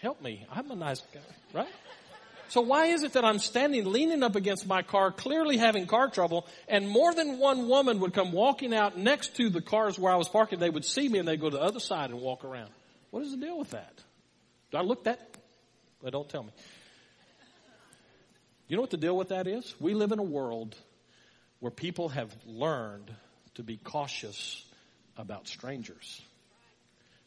Help 0.00 0.22
me. 0.22 0.46
I'm 0.50 0.70
a 0.70 0.76
nice 0.76 1.00
guy, 1.12 1.20
right? 1.60 1.72
So 2.50 2.62
why 2.62 2.86
is 2.86 3.04
it 3.04 3.12
that 3.12 3.24
I'm 3.24 3.38
standing 3.38 3.84
leaning 3.84 4.24
up 4.24 4.34
against 4.34 4.66
my 4.66 4.82
car, 4.82 5.12
clearly 5.12 5.56
having 5.56 5.86
car 5.86 6.10
trouble, 6.10 6.48
and 6.66 6.88
more 6.88 7.14
than 7.14 7.38
one 7.38 7.68
woman 7.68 8.00
would 8.00 8.12
come 8.12 8.32
walking 8.32 8.74
out 8.74 8.98
next 8.98 9.36
to 9.36 9.50
the 9.50 9.60
cars 9.60 9.96
where 9.96 10.12
I 10.12 10.16
was 10.16 10.28
parking, 10.28 10.58
they 10.58 10.68
would 10.68 10.84
see 10.84 11.08
me 11.08 11.20
and 11.20 11.28
they'd 11.28 11.40
go 11.40 11.48
to 11.48 11.56
the 11.56 11.62
other 11.62 11.78
side 11.78 12.10
and 12.10 12.20
walk 12.20 12.44
around. 12.44 12.70
What 13.12 13.22
is 13.22 13.30
the 13.30 13.36
deal 13.36 13.56
with 13.56 13.70
that? 13.70 13.92
Do 14.72 14.78
I 14.78 14.80
look 14.80 15.04
that? 15.04 15.20
Well, 16.02 16.10
don't 16.10 16.28
tell 16.28 16.42
me. 16.42 16.50
You 18.66 18.76
know 18.76 18.82
what 18.82 18.90
the 18.90 18.96
deal 18.96 19.16
with 19.16 19.28
that 19.28 19.46
is? 19.46 19.72
We 19.78 19.94
live 19.94 20.10
in 20.10 20.18
a 20.18 20.24
world 20.24 20.74
where 21.60 21.70
people 21.70 22.08
have 22.08 22.34
learned 22.46 23.12
to 23.54 23.62
be 23.62 23.76
cautious 23.76 24.64
about 25.16 25.46
strangers. 25.46 26.20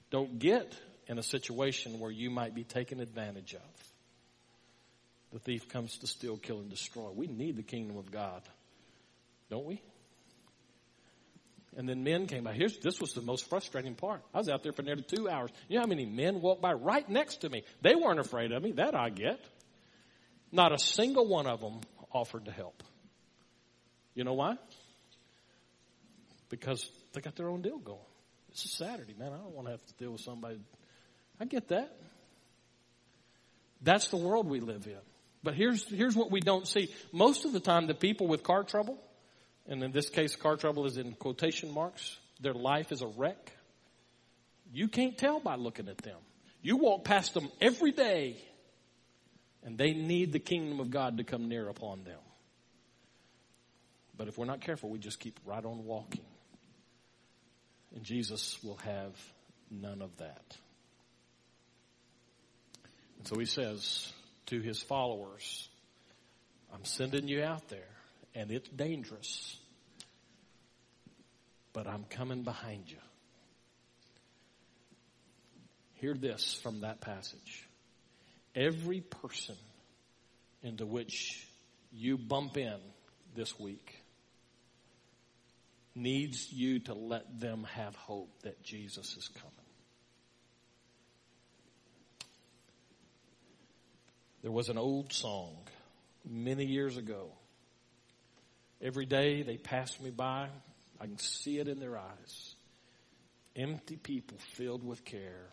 Don't 0.10 0.38
get 0.38 0.76
in 1.08 1.18
a 1.18 1.24
situation 1.24 2.02
where 2.02 2.12
you 2.12 2.30
might 2.30 2.54
be 2.54 2.66
taken 2.66 3.00
advantage 3.00 3.54
of. 3.54 3.62
The 5.34 5.40
thief 5.40 5.68
comes 5.68 5.98
to 5.98 6.08
steal, 6.08 6.38
kill, 6.38 6.60
and 6.60 6.70
destroy. 6.70 7.10
We 7.10 7.26
need 7.26 7.58
the 7.58 7.64
kingdom 7.64 7.98
of 7.98 8.12
God, 8.12 8.44
don't 9.50 9.66
we? 9.66 9.82
And 11.76 11.90
then 11.90 12.04
men 12.04 12.28
came 12.28 12.44
by. 12.44 12.54
Here's, 12.54 12.78
this 12.78 13.02
was 13.02 13.14
the 13.14 13.24
most 13.24 13.50
frustrating 13.50 13.96
part. 13.96 14.22
I 14.32 14.38
was 14.38 14.48
out 14.48 14.62
there 14.62 14.74
for 14.74 14.84
nearly 14.84 15.02
two 15.02 15.28
hours. 15.28 15.50
You 15.68 15.78
know 15.78 15.82
how 15.82 15.88
many 15.88 16.06
men 16.06 16.40
walked 16.40 16.62
by 16.62 16.74
right 16.74 17.08
next 17.10 17.42
to 17.42 17.50
me? 17.50 17.64
They 17.82 17.96
weren't 17.96 18.20
afraid 18.20 18.52
of 18.52 18.62
me. 18.62 18.74
That 18.74 18.94
I 18.94 19.10
get. 19.10 19.40
Not 20.52 20.72
a 20.72 20.78
single 20.78 21.28
one 21.28 21.48
of 21.48 21.62
them 21.62 21.82
offered 22.12 22.46
to 22.46 22.52
help. 22.52 22.84
You 24.14 24.24
know 24.24 24.34
why? 24.34 24.58
Because 26.50 26.88
they 27.14 27.22
got 27.22 27.36
their 27.36 27.50
own 27.50 27.64
deal 27.64 27.80
going. 27.80 27.98
It's 28.52 28.66
a 28.66 28.68
Saturday, 28.68 29.16
man. 29.18 29.34
I 29.34 29.38
don't 29.38 29.56
want 29.56 29.66
to 29.66 29.72
have 29.72 29.84
to 29.84 29.94
deal 29.96 30.12
with 30.12 30.22
somebody. 30.22 30.60
I 31.40 31.46
get 31.46 31.70
that. 31.70 31.92
That's 33.82 34.10
the 34.10 34.18
world 34.18 34.48
we 34.48 34.60
live 34.60 34.86
in. 34.86 34.94
But 35.44 35.56
here's, 35.56 35.84
here's 35.88 36.16
what 36.16 36.32
we 36.32 36.40
don't 36.40 36.68
see. 36.68 36.90
Most 37.12 37.46
of 37.46 37.52
the 37.52 37.60
time, 37.60 37.88
the 37.88 37.94
people 37.94 38.28
with 38.28 38.44
car 38.44 38.64
trouble, 38.64 38.98
and 39.68 39.84
in 39.84 39.92
this 39.92 40.10
case, 40.10 40.36
car 40.36 40.56
trouble 40.56 40.86
is 40.86 40.98
in 40.98 41.14
quotation 41.14 41.72
marks, 41.72 42.18
their 42.40 42.54
life 42.54 42.92
is 42.92 43.02
a 43.02 43.08
wreck. 43.08 43.52
You 44.72 44.88
can't 44.88 45.18
tell 45.18 45.40
by 45.40 45.56
looking 45.56 45.90
at 45.90 45.98
them. 45.98 46.18
You 46.62 46.78
walk 46.78 47.04
past 47.04 47.34
them 47.34 47.50
every 47.62 47.92
day 47.92 48.38
and 49.64 49.78
they 49.78 49.94
need 49.94 50.32
the 50.32 50.40
kingdom 50.40 50.80
of 50.80 50.90
God 50.90 51.18
to 51.18 51.24
come 51.24 51.48
near 51.48 51.70
upon 51.70 52.04
them. 52.04 52.20
But 54.18 54.28
if 54.28 54.38
we're 54.38 54.46
not 54.46 54.62
careful, 54.62 54.90
we 54.90 55.00
just 55.00 55.20
keep 55.20 55.40
right 55.46 55.64
on 55.64 55.86
walking. 55.86 56.26
And 57.96 58.04
Jesus 58.04 58.58
will 58.64 58.78
have 58.78 59.16
none 59.72 60.02
of 60.02 60.16
that. 60.18 60.58
And 63.18 63.28
so 63.28 63.38
he 63.38 63.46
says 63.46 64.12
to 64.48 64.60
his 64.60 64.82
followers, 64.82 65.70
I'm 66.74 66.86
sending 66.86 67.28
you 67.28 67.44
out 67.44 67.70
there, 67.70 67.90
and 68.36 68.52
it's 68.52 68.70
dangerous, 68.70 69.58
but 71.72 71.88
I'm 71.88 72.06
coming 72.10 72.44
behind 72.44 72.90
you. 72.90 72.98
Hear 75.96 76.16
this 76.16 76.54
from 76.62 76.82
that 76.82 77.00
passage 77.02 77.68
every 78.56 79.02
person 79.02 79.56
into 80.62 80.86
which 80.86 81.48
you 81.92 82.18
bump 82.18 82.58
in 82.58 82.78
this 83.36 83.60
week 83.60 83.96
needs 85.96 86.52
you 86.52 86.80
to 86.80 86.94
let 86.94 87.40
them 87.40 87.66
have 87.76 87.96
hope 87.96 88.30
that 88.44 88.64
Jesus 88.64 89.16
is 89.18 89.28
coming. 89.28 89.63
There 94.44 94.52
was 94.52 94.68
an 94.68 94.78
old 94.78 95.14
song 95.14 95.56
many 96.30 96.66
years 96.66 96.98
ago. 96.98 97.30
Every 98.82 99.06
day 99.06 99.42
they 99.42 99.58
pass 99.58 99.98
me 100.02 100.10
by, 100.10 100.50
I 101.00 101.06
can 101.06 101.18
see 101.18 101.60
it 101.60 101.70
in 101.70 101.80
their 101.80 101.98
eyes. 101.98 102.56
Empty 103.56 103.96
people 103.96 104.38
filled 104.54 104.84
with 104.84 105.06
care, 105.06 105.48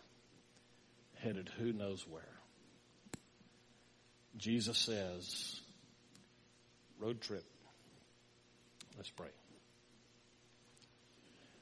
headed 1.23 1.49
who 1.59 1.73
knows 1.73 2.05
where. 2.09 2.25
Jesus 4.37 4.79
says, 4.79 5.61
road 6.99 7.21
trip. 7.21 7.45
Let's 8.97 9.11
pray. 9.11 9.29